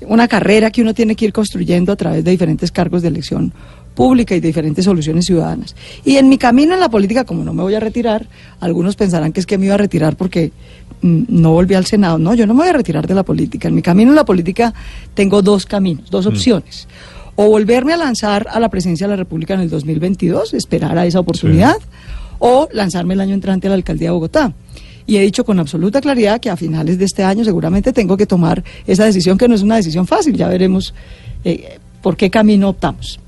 una 0.09 0.27
carrera 0.27 0.73
que 0.73 0.83
uno 0.83 0.95
tiene 0.95 1.15
que 1.15 1.27
ir 1.27 1.33
construyendo 1.33 1.93
a 1.93 1.97
través 1.97 2.25
de 2.25 2.33
diferentes 2.33 2.73
cargos 2.73 3.03
de 3.03 3.09
elección 3.09 3.53
pública 3.95 4.35
y 4.35 4.41
diferentes 4.41 4.85
soluciones 4.85 5.25
ciudadanas. 5.27 5.75
Y 6.05 6.17
en 6.17 6.29
mi 6.29 6.39
camino 6.39 6.75
en 6.75 6.81
la 6.81 6.89
política, 6.89 7.25
como 7.25 7.45
no 7.45 7.53
me 7.53 7.63
voy 7.63 7.75
a 7.75 7.81
retirar, 7.81 8.27
algunos 8.61 8.97
pensarán 8.97 9.33
que 9.33 9.41
es 9.41 9.47
que 9.47 9.59
me 9.59 9.67
iba 9.67 9.75
a 9.75 9.79
retirar 9.79 10.17
porque 10.17 10.53
mm, 11.03 11.25
no 11.29 11.53
volví 11.53 11.75
al 11.75 11.87
Senado. 11.87 12.19
No, 12.19 12.35
yo 12.35 12.47
no 12.47 12.55
me 12.55 12.61
voy 12.61 12.69
a 12.69 12.73
retirar 12.73 13.07
de 13.07 13.15
la 13.15 13.23
política. 13.23 13.69
En 13.69 13.75
mi 13.75 13.83
camino 13.83 14.11
en 14.11 14.17
la 14.17 14.25
política 14.25 14.75
tengo 15.15 15.43
dos 15.43 15.67
caminos, 15.67 16.11
dos 16.11 16.27
opciones. 16.27 16.89
O 17.37 17.49
volverme 17.49 17.93
a 17.93 17.97
lanzar 17.97 18.47
a 18.51 18.61
la 18.61 18.69
presidencia 18.69 19.07
de 19.07 19.13
la 19.13 19.17
República 19.17 19.55
en 19.55 19.61
el 19.61 19.71
2022, 19.71 20.55
esperar 20.55 20.97
a 20.99 21.07
esa 21.07 21.21
oportunidad, 21.21 21.77
o 22.39 22.69
lanzarme 22.73 23.15
el 23.15 23.21
año 23.21 23.35
entrante 23.35 23.67
a 23.67 23.71
la 23.71 23.77
alcaldía 23.77 24.09
de 24.09 24.13
Bogotá. 24.13 24.53
Y 25.07 25.17
he 25.17 25.21
dicho 25.21 25.45
con 25.45 25.59
absoluta 25.59 26.01
claridad 26.01 26.41
que 26.41 26.49
a 26.49 26.57
finales 26.57 26.99
de 26.99 27.05
este 27.05 27.25
año 27.25 27.45
seguramente 27.45 27.93
tengo 27.93 28.17
que 28.17 28.27
tomar 28.27 28.63
esa 28.87 29.05
decisión, 29.05 29.37
que 29.37 29.49
no 29.49 29.55
es 29.55 29.63
una 29.63 29.77
decisión 29.77 30.07
fácil. 30.07 30.37
Ya 30.37 30.49
veremos 30.49 30.95
eh, 31.45 31.79
por 32.01 32.17
qué 32.17 32.31
camino 32.31 32.71
optamos. 32.71 33.21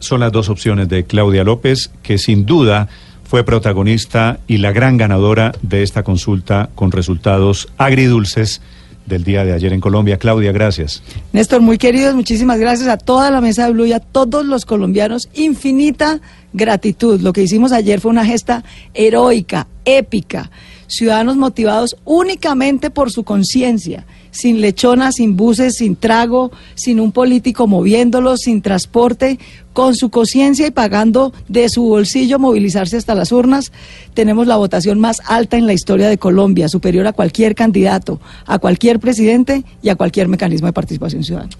Son 0.00 0.20
las 0.20 0.32
dos 0.32 0.48
opciones 0.48 0.88
de 0.88 1.04
Claudia 1.04 1.44
López, 1.44 1.90
que 2.02 2.18
sin 2.18 2.44
duda 2.44 2.88
fue 3.22 3.44
protagonista 3.44 4.40
y 4.48 4.58
la 4.58 4.72
gran 4.72 4.96
ganadora 4.96 5.52
de 5.62 5.84
esta 5.84 6.02
consulta 6.02 6.70
con 6.74 6.90
resultados 6.90 7.68
agridulces 7.78 8.60
del 9.06 9.24
día 9.24 9.44
de 9.44 9.52
ayer 9.52 9.72
en 9.72 9.80
Colombia. 9.80 10.18
Claudia, 10.18 10.52
gracias. 10.52 11.02
Néstor, 11.32 11.60
muy 11.60 11.78
queridos, 11.78 12.14
muchísimas 12.14 12.58
gracias 12.58 12.88
a 12.88 12.96
toda 12.96 13.30
la 13.30 13.40
mesa 13.40 13.66
de 13.66 13.72
Blue 13.72 13.86
y 13.86 13.92
a 13.92 14.00
todos 14.00 14.44
los 14.44 14.64
colombianos. 14.64 15.28
Infinita 15.34 16.20
gratitud. 16.52 17.20
Lo 17.20 17.32
que 17.32 17.42
hicimos 17.42 17.72
ayer 17.72 18.00
fue 18.00 18.10
una 18.10 18.24
gesta 18.24 18.64
heroica, 18.94 19.68
épica. 19.84 20.50
Ciudadanos 20.86 21.36
motivados 21.36 21.96
únicamente 22.04 22.90
por 22.90 23.12
su 23.12 23.22
conciencia, 23.22 24.06
sin 24.30 24.60
lechona, 24.60 25.12
sin 25.12 25.36
buses, 25.36 25.76
sin 25.76 25.96
trago, 25.96 26.50
sin 26.74 27.00
un 27.00 27.12
político 27.12 27.66
moviéndolos, 27.66 28.40
sin 28.40 28.62
transporte, 28.62 29.38
con 29.72 29.94
su 29.94 30.10
conciencia 30.10 30.66
y 30.66 30.70
pagando 30.70 31.32
de 31.48 31.68
su 31.68 31.84
bolsillo 31.84 32.38
movilizarse 32.38 32.96
hasta 32.96 33.14
las 33.14 33.32
urnas, 33.32 33.72
tenemos 34.14 34.46
la 34.46 34.56
votación 34.56 34.98
más 34.98 35.18
alta 35.26 35.56
en 35.56 35.66
la 35.66 35.72
historia 35.72 36.08
de 36.08 36.18
Colombia, 36.18 36.68
superior 36.68 37.06
a 37.06 37.12
cualquier 37.12 37.54
candidato, 37.54 38.20
a 38.46 38.58
cualquier 38.58 38.98
presidente 39.00 39.64
y 39.82 39.88
a 39.88 39.96
cualquier 39.96 40.28
mecanismo 40.28 40.66
de 40.66 40.72
participación 40.72 41.24
ciudadana. 41.24 41.56